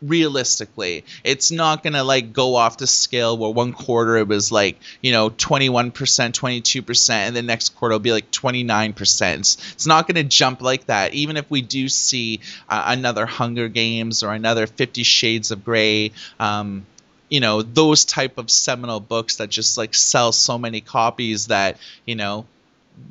realistically. 0.03 1.05
It's 1.23 1.51
not 1.51 1.83
going 1.83 1.93
to 1.93 2.03
like 2.03 2.33
go 2.33 2.57
off 2.57 2.79
the 2.79 2.87
scale 2.87 3.37
where 3.37 3.51
one 3.51 3.75
quarter 3.75 4.17
it 4.17 4.29
was 4.29 4.51
like 4.51 4.79
you 5.03 5.13
know 5.13 5.31
21% 5.31 5.93
22% 5.93 7.11
and 7.11 7.37
the 7.37 7.43
next 7.43 7.71
quarter 7.77 7.95
will 7.95 7.99
be 7.99 8.13
like 8.13 8.31
29% 8.31 9.39
it's, 9.39 9.87
not 9.87 10.07
going 10.07 10.15
to 10.15 10.25
jump 10.25 10.63
like 10.63 10.87
that. 10.87 11.13
Even 11.13 11.37
if 11.37 11.51
we 11.51 11.61
do 11.61 11.89
see 11.89 12.41
uh, 12.69 12.85
another 12.87 13.27
hunger 13.27 13.69
games 13.69 14.23
or 14.23 14.33
another 14.33 14.67
50 14.67 15.03
shades 15.03 15.51
of 15.51 15.65
gray 15.65 16.13
um, 16.39 16.87
you 17.31 17.41
know 17.41 17.63
those 17.63 18.05
type 18.05 18.37
of 18.37 18.51
seminal 18.51 19.01
books 19.01 19.37
that 19.37 19.49
just 19.49 19.79
like 19.79 19.95
sell 19.95 20.33
so 20.33 20.59
many 20.59 20.81
copies 20.83 21.47
that 21.47 21.79
you 22.05 22.17
know 22.17 22.45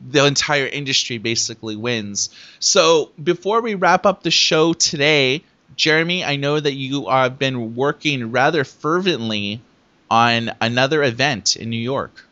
the 0.10 0.26
entire 0.26 0.68
industry 0.68 1.18
basically 1.18 1.76
wins. 1.76 2.30
So 2.60 3.12
before 3.22 3.62
we 3.62 3.74
wrap 3.74 4.06
up 4.06 4.22
the 4.22 4.30
show 4.30 4.74
today, 4.74 5.44
Jeremy, 5.76 6.24
I 6.24 6.36
know 6.36 6.60
that 6.60 6.74
you 6.74 7.08
have 7.08 7.40
been 7.40 7.76
working 7.76 8.32
rather 8.32 8.64
fervently 8.64 9.62
on 10.12 10.52
another 10.62 11.04
event 11.04 11.56
in 11.56 11.70
New 11.70 11.78
York. 11.78 12.26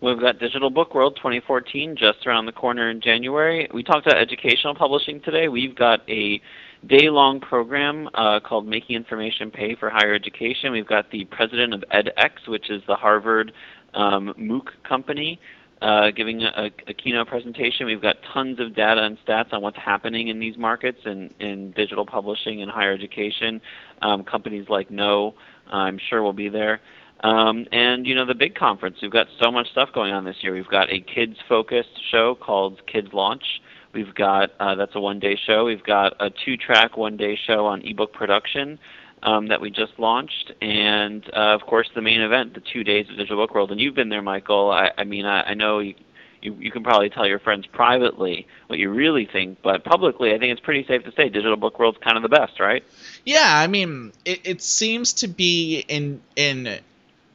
We've 0.00 0.20
got 0.20 0.38
Digital 0.38 0.70
Book 0.70 0.94
World 0.94 1.16
2014 1.16 1.96
just 1.96 2.24
around 2.26 2.46
the 2.46 2.52
corner 2.52 2.88
in 2.88 3.00
January. 3.00 3.68
We 3.72 3.82
talked 3.82 4.06
about 4.06 4.18
educational 4.18 4.76
publishing 4.76 5.20
today. 5.20 5.48
We've 5.48 5.74
got 5.74 6.08
a 6.08 6.40
day 6.86 7.10
long 7.10 7.40
program 7.40 8.08
uh, 8.14 8.40
called 8.40 8.66
Making 8.66 8.96
Information 8.96 9.50
Pay 9.50 9.74
for 9.74 9.90
Higher 9.90 10.14
Education. 10.14 10.72
We've 10.72 10.86
got 10.86 11.10
the 11.10 11.24
president 11.26 11.74
of 11.74 11.84
edX, 11.92 12.46
which 12.46 12.70
is 12.70 12.82
the 12.86 12.94
Harvard 12.94 13.52
um, 13.94 14.34
MOOC 14.38 14.66
company, 14.88 15.40
uh, 15.82 16.10
giving 16.10 16.42
a, 16.42 16.70
a, 16.86 16.94
keynote 16.94 17.28
presentation. 17.28 17.86
We've 17.86 18.02
got 18.02 18.16
tons 18.32 18.60
of 18.60 18.74
data 18.74 19.02
and 19.02 19.18
stats 19.26 19.52
on 19.52 19.62
what's 19.62 19.76
happening 19.76 20.28
in 20.28 20.38
these 20.40 20.56
markets 20.56 20.98
and 21.04 21.32
in 21.40 21.72
digital 21.72 22.04
publishing 22.04 22.62
and 22.62 22.70
higher 22.70 22.92
education. 22.92 23.60
Um, 24.02 24.24
companies 24.24 24.66
like 24.68 24.90
Kno, 24.90 25.34
I'm 25.70 25.98
sure 26.08 26.22
will 26.22 26.32
be 26.32 26.48
there. 26.48 26.80
Um, 27.20 27.66
and 27.72 28.06
you 28.06 28.14
know 28.14 28.24
the 28.24 28.34
big 28.34 28.54
conference. 28.54 28.98
We've 29.02 29.10
got 29.10 29.26
so 29.42 29.50
much 29.50 29.68
stuff 29.72 29.88
going 29.92 30.12
on 30.12 30.24
this 30.24 30.36
year. 30.40 30.54
We've 30.54 30.68
got 30.68 30.88
a 30.92 31.00
kids-focused 31.00 32.00
show 32.12 32.36
called 32.36 32.80
Kids 32.86 33.08
Launch. 33.12 33.42
We've 33.92 34.14
got 34.14 34.50
uh, 34.60 34.74
that's 34.74 34.94
a 34.94 35.00
one-day 35.00 35.38
show. 35.46 35.64
We've 35.64 35.82
got 35.82 36.14
a 36.20 36.30
two-track 36.30 36.96
one-day 36.96 37.38
show 37.46 37.66
on 37.66 37.82
ebook 37.82 38.12
production 38.12 38.78
um, 39.22 39.48
that 39.48 39.60
we 39.60 39.70
just 39.70 39.98
launched, 39.98 40.52
and 40.60 41.24
uh, 41.34 41.54
of 41.54 41.62
course 41.62 41.88
the 41.94 42.02
main 42.02 42.20
event, 42.20 42.54
the 42.54 42.60
two 42.60 42.84
days 42.84 43.08
of 43.08 43.16
Digital 43.16 43.36
Book 43.36 43.54
World. 43.54 43.70
And 43.70 43.80
you've 43.80 43.94
been 43.94 44.08
there, 44.08 44.22
Michael. 44.22 44.70
I, 44.70 44.92
I 44.96 45.04
mean, 45.04 45.24
I, 45.24 45.42
I 45.42 45.54
know 45.54 45.78
you, 45.80 45.94
you, 46.40 46.54
you 46.54 46.70
can 46.70 46.84
probably 46.84 47.10
tell 47.10 47.26
your 47.26 47.38
friends 47.38 47.66
privately 47.66 48.46
what 48.68 48.78
you 48.78 48.90
really 48.90 49.26
think, 49.26 49.58
but 49.62 49.84
publicly, 49.84 50.34
I 50.34 50.38
think 50.38 50.52
it's 50.52 50.60
pretty 50.60 50.86
safe 50.86 51.04
to 51.04 51.12
say 51.12 51.28
Digital 51.28 51.56
Book 51.56 51.78
World's 51.78 51.98
kind 51.98 52.16
of 52.16 52.22
the 52.22 52.28
best, 52.28 52.60
right? 52.60 52.84
Yeah, 53.24 53.46
I 53.46 53.66
mean, 53.66 54.12
it, 54.24 54.40
it 54.44 54.62
seems 54.62 55.14
to 55.14 55.28
be 55.28 55.84
in 55.88 56.20
in 56.36 56.78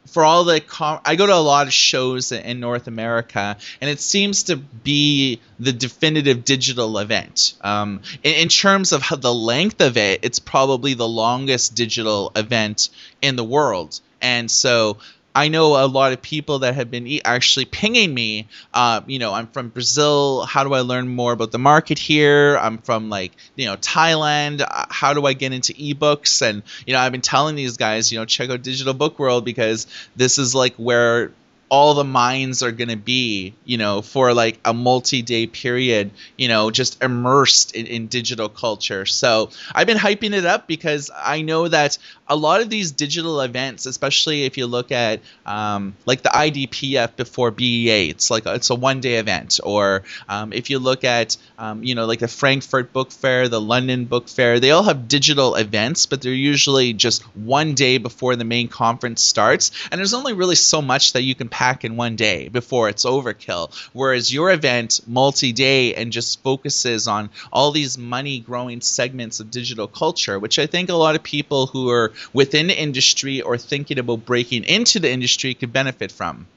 for 0.07 0.23
all 0.23 0.43
the 0.43 0.59
com- 0.59 0.99
I 1.05 1.15
go 1.15 1.25
to 1.25 1.33
a 1.33 1.35
lot 1.35 1.67
of 1.67 1.73
shows 1.73 2.31
in 2.31 2.59
North 2.59 2.87
America, 2.87 3.57
and 3.81 3.89
it 3.89 3.99
seems 3.99 4.43
to 4.43 4.57
be 4.57 5.39
the 5.59 5.73
definitive 5.73 6.43
digital 6.45 6.97
event. 6.99 7.53
Um, 7.61 8.01
in, 8.23 8.35
in, 8.35 8.49
terms 8.49 8.91
of 8.91 9.03
the 9.21 9.33
length 9.33 9.81
of 9.81 9.97
it, 9.97 10.19
it's 10.23 10.39
probably 10.39 10.93
the 10.93 11.07
longest 11.07 11.75
digital 11.75 12.31
event 12.35 12.89
in 13.21 13.35
the 13.35 13.43
world, 13.43 13.99
and 14.21 14.49
so 14.49 14.97
I 15.35 15.47
know 15.47 15.83
a 15.83 15.87
lot 15.87 16.13
of 16.13 16.21
people 16.21 16.59
that 16.59 16.75
have 16.75 16.91
been 16.91 17.19
actually 17.25 17.65
pinging 17.65 18.13
me. 18.13 18.47
Uh, 18.73 19.01
you 19.07 19.19
know, 19.19 19.33
I'm 19.33 19.47
from 19.47 19.69
Brazil. 19.69 20.45
How 20.45 20.63
do 20.63 20.73
I 20.73 20.81
learn 20.81 21.07
more 21.07 21.33
about 21.33 21.51
the 21.51 21.59
market 21.59 21.97
here? 21.97 22.57
I'm 22.57 22.77
from 22.77 23.09
like 23.09 23.31
you 23.55 23.65
know 23.65 23.75
Thailand. 23.77 24.61
Uh, 24.61 24.85
how 24.89 25.13
do 25.13 25.25
I 25.25 25.33
get 25.33 25.51
into 25.51 25.73
ebooks? 25.73 26.41
And 26.41 26.61
you 26.85 26.93
know, 26.93 26.99
I've 26.99 27.11
been 27.11 27.21
telling 27.21 27.55
these 27.55 27.77
guys, 27.77 28.11
you 28.11 28.19
know, 28.19 28.25
check 28.25 28.49
out 28.49 28.61
Digital 28.61 28.93
Book 28.93 29.17
World 29.17 29.43
because 29.45 29.87
this 30.15 30.37
is 30.37 30.53
like 30.53 30.75
where 30.75 31.31
all 31.69 31.95
the 31.95 32.03
minds 32.03 32.61
are 32.61 32.71
going 32.71 32.89
to 32.89 32.97
be, 32.97 33.55
you 33.65 33.77
know, 33.77 34.01
for 34.01 34.33
like 34.33 34.59
a 34.63 34.73
multi 34.73 35.21
day 35.21 35.47
period, 35.47 36.11
you 36.37 36.47
know, 36.47 36.69
just 36.69 37.01
immersed 37.01 37.75
in, 37.75 37.87
in, 37.87 38.07
digital 38.07 38.47
culture. 38.47 39.07
So 39.07 39.49
I've 39.73 39.87
been 39.87 39.97
hyping 39.97 40.33
it 40.33 40.45
up 40.45 40.67
because 40.67 41.09
I 41.15 41.41
know 41.41 41.67
that 41.67 41.97
a 42.27 42.35
lot 42.35 42.61
of 42.61 42.69
these 42.69 42.91
digital 42.91 43.41
events, 43.41 43.85
especially 43.85 44.43
if 44.43 44.57
you 44.57 44.67
look 44.67 44.91
at 44.91 45.21
um, 45.45 45.95
like 46.05 46.21
the 46.21 46.29
IDPF 46.29 47.15
before 47.15 47.51
BEA, 47.51 48.09
it's 48.09 48.29
like 48.29 48.45
it's 48.45 48.69
a 48.69 48.75
one 48.75 49.01
day 49.01 49.15
event. 49.15 49.59
Or 49.63 50.03
um, 50.29 50.53
if 50.53 50.69
you 50.69 50.79
look 50.79 51.03
at, 51.03 51.37
um, 51.57 51.83
you 51.83 51.95
know, 51.95 52.05
like 52.05 52.19
the 52.19 52.27
Frankfurt 52.27 52.93
Book 52.93 53.11
Fair, 53.11 53.49
the 53.49 53.61
London 53.61 54.05
Book 54.05 54.29
Fair, 54.29 54.59
they 54.59 54.71
all 54.71 54.83
have 54.83 55.07
digital 55.07 55.55
events, 55.55 56.05
but 56.05 56.21
they're 56.21 56.33
usually 56.33 56.93
just 56.93 57.23
one 57.35 57.73
day 57.73 57.97
before 57.97 58.35
the 58.35 58.45
main 58.45 58.67
conference 58.67 59.21
starts. 59.21 59.71
And 59.91 59.99
there's 59.99 60.13
only 60.13 60.33
really 60.33 60.55
so 60.55 60.81
much 60.81 61.13
that 61.13 61.23
you 61.23 61.35
can 61.35 61.49
pack 61.53 61.85
in 61.85 61.95
one 61.95 62.15
day 62.15 62.47
before 62.47 62.89
it's 62.89 63.05
overkill. 63.05 63.71
Whereas 63.93 64.33
your 64.33 64.51
event, 64.51 65.01
multi 65.05 65.51
day, 65.53 65.93
and 65.93 66.11
just 66.11 66.41
focuses 66.41 67.07
on 67.07 67.29
all 67.51 67.69
these 67.69 67.95
money 67.95 68.39
growing 68.39 68.81
segments 68.81 69.39
of 69.39 69.51
digital 69.51 69.87
culture, 69.87 70.39
which 70.39 70.57
I 70.57 70.65
think 70.65 70.89
a 70.89 70.95
lot 70.95 71.15
of 71.15 71.21
people 71.21 71.67
who 71.67 71.91
are 71.91 72.11
within 72.33 72.67
the 72.67 72.81
industry 72.81 73.41
or 73.41 73.59
thinking 73.59 73.99
about 73.99 74.25
breaking 74.25 74.63
into 74.63 74.99
the 74.99 75.11
industry 75.11 75.53
could 75.53 75.71
benefit 75.71 76.11
from. 76.11 76.47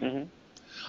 Mm-hmm. 0.00 0.24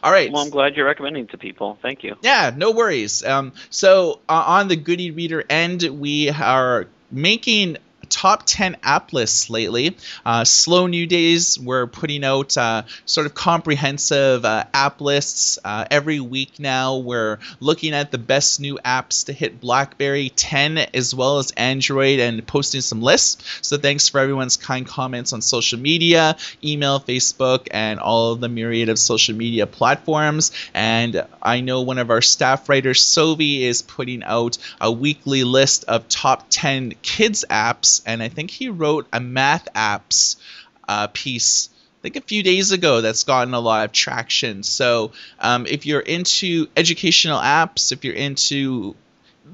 All 0.03 0.11
right. 0.11 0.31
Well, 0.31 0.43
I'm 0.43 0.49
glad 0.49 0.77
you're 0.77 0.85
recommending 0.85 1.27
to 1.27 1.37
people. 1.37 1.77
Thank 1.81 2.03
you. 2.03 2.15
Yeah, 2.21 2.51
no 2.55 2.71
worries. 2.71 3.25
Um, 3.25 3.51
so 3.69 4.19
uh, 4.29 4.43
on 4.47 4.69
the 4.69 4.77
Good 4.77 5.01
e-Reader 5.01 5.43
end, 5.49 5.83
we 5.83 6.29
are 6.29 6.87
making 7.11 7.77
top 8.13 8.43
10 8.45 8.77
app 8.83 9.11
lists 9.11 9.49
lately. 9.49 9.97
Uh, 10.23 10.43
Slow 10.43 10.85
New 10.85 11.07
Days, 11.07 11.59
we're 11.59 11.87
putting 11.87 12.23
out 12.23 12.55
uh, 12.55 12.83
sort 13.05 13.25
of 13.25 13.33
comprehensive 13.33 14.45
uh, 14.45 14.65
app 14.71 15.01
lists 15.01 15.57
uh, 15.65 15.85
every 15.89 16.19
week 16.19 16.59
now. 16.59 16.97
We're 16.97 17.39
looking 17.59 17.93
at 17.93 18.11
the 18.11 18.19
best 18.19 18.59
new 18.59 18.77
apps 18.85 19.25
to 19.25 19.33
hit 19.33 19.59
BlackBerry 19.59 20.29
10 20.29 20.77
as 20.93 21.15
well 21.15 21.39
as 21.39 21.51
Android 21.51 22.19
and 22.19 22.45
posting 22.45 22.81
some 22.81 23.01
lists. 23.01 23.43
So 23.61 23.77
thanks 23.77 24.09
for 24.09 24.19
everyone's 24.19 24.57
kind 24.57 24.85
comments 24.85 25.33
on 25.33 25.41
social 25.41 25.79
media, 25.79 26.37
email, 26.63 26.99
Facebook, 26.99 27.67
and 27.71 27.99
all 27.99 28.33
of 28.33 28.41
the 28.41 28.49
myriad 28.49 28.89
of 28.89 28.99
social 28.99 29.35
media 29.35 29.65
platforms. 29.65 30.51
And 30.75 31.25
I 31.41 31.61
know 31.61 31.81
one 31.81 31.97
of 31.97 32.11
our 32.11 32.21
staff 32.21 32.69
writers, 32.69 33.03
Sovi, 33.03 33.61
is 33.61 33.81
putting 33.81 34.23
out 34.23 34.59
a 34.79 34.91
weekly 34.91 35.43
list 35.43 35.85
of 35.85 36.07
top 36.07 36.45
10 36.51 36.93
kids 37.01 37.43
apps, 37.49 38.02
and 38.05 38.21
I 38.21 38.29
think 38.29 38.51
he 38.51 38.69
wrote 38.69 39.07
a 39.13 39.19
math 39.19 39.67
apps 39.73 40.37
uh, 40.87 41.07
piece. 41.07 41.69
I 41.99 42.01
think 42.03 42.15
a 42.17 42.21
few 42.21 42.43
days 42.43 42.71
ago 42.71 43.01
that's 43.01 43.23
gotten 43.23 43.53
a 43.53 43.59
lot 43.59 43.85
of 43.85 43.91
traction. 43.91 44.63
So 44.63 45.11
um, 45.39 45.65
if 45.65 45.85
you're 45.85 46.01
into 46.01 46.67
educational 46.75 47.39
apps, 47.39 47.91
if 47.91 48.03
you're 48.03 48.13
into 48.13 48.95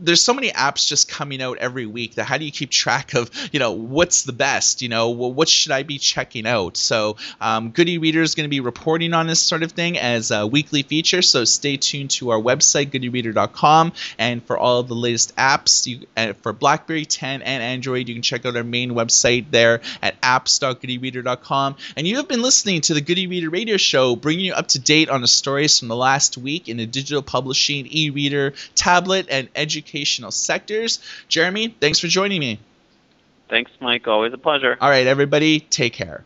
there's 0.01 0.23
so 0.23 0.33
many 0.33 0.51
apps 0.51 0.87
just 0.87 1.09
coming 1.09 1.41
out 1.41 1.57
every 1.57 1.85
week 1.85 2.15
that 2.15 2.25
how 2.25 2.37
do 2.37 2.45
you 2.45 2.51
keep 2.51 2.69
track 2.69 3.13
of 3.13 3.29
you 3.51 3.59
know 3.59 3.71
what's 3.71 4.23
the 4.23 4.33
best 4.33 4.81
you 4.81 4.89
know 4.89 5.11
well, 5.11 5.31
what 5.31 5.49
should 5.49 5.71
i 5.71 5.83
be 5.83 5.97
checking 5.97 6.45
out? 6.45 6.77
So 6.77 7.17
um, 7.41 7.71
good 7.71 7.89
e-reader 7.89 8.21
is 8.21 8.35
going 8.35 8.45
to 8.45 8.49
be 8.49 8.59
reporting 8.59 9.13
on 9.13 9.27
this 9.27 9.39
sort 9.39 9.63
of 9.63 9.71
thing 9.71 9.97
as 9.97 10.31
a 10.31 10.45
weekly 10.47 10.83
feature 10.83 11.21
so 11.21 11.45
stay 11.45 11.77
tuned 11.77 12.11
to 12.11 12.31
our 12.31 12.39
website 12.39 12.91
goodereader.com 12.91 13.93
and 14.17 14.43
for 14.43 14.57
all 14.57 14.83
the 14.83 14.93
latest 14.93 15.35
apps 15.35 15.85
you, 15.87 16.05
uh, 16.15 16.33
for 16.33 16.53
blackberry 16.53 17.05
10 17.05 17.41
and 17.41 17.63
android 17.63 18.07
you 18.07 18.15
can 18.15 18.21
check 18.21 18.45
out 18.45 18.55
our 18.55 18.63
main 18.63 18.91
website 18.91 19.51
there 19.51 19.81
at 20.01 20.19
apps.goodereader.com 20.21 21.75
and 21.95 22.07
you 22.07 22.17
have 22.17 22.27
been 22.27 22.41
listening 22.41 22.81
to 22.81 22.93
the 22.93 23.01
good 23.01 23.17
e-reader 23.17 23.49
radio 23.49 23.77
show 23.77 24.15
bringing 24.15 24.45
you 24.45 24.53
up 24.53 24.67
to 24.67 24.79
date 24.79 25.09
on 25.09 25.21
the 25.21 25.27
stories 25.27 25.79
from 25.79 25.87
the 25.87 25.95
last 25.95 26.37
week 26.37 26.69
in 26.69 26.77
the 26.77 26.85
digital 26.85 27.21
publishing 27.21 27.87
e-reader 27.89 28.53
tablet 28.75 29.27
and 29.29 29.49
education 29.55 29.88
educational 29.89 30.31
sectors. 30.31 30.99
Jeremy, 31.27 31.75
thanks 31.79 31.99
for 31.99 32.07
joining 32.07 32.39
me. 32.39 32.59
Thanks, 33.49 33.71
Mike. 33.79 34.07
Always 34.07 34.33
a 34.33 34.37
pleasure. 34.37 34.77
All 34.79 34.89
right, 34.89 35.07
everybody, 35.07 35.59
take 35.59 35.93
care. 35.93 36.23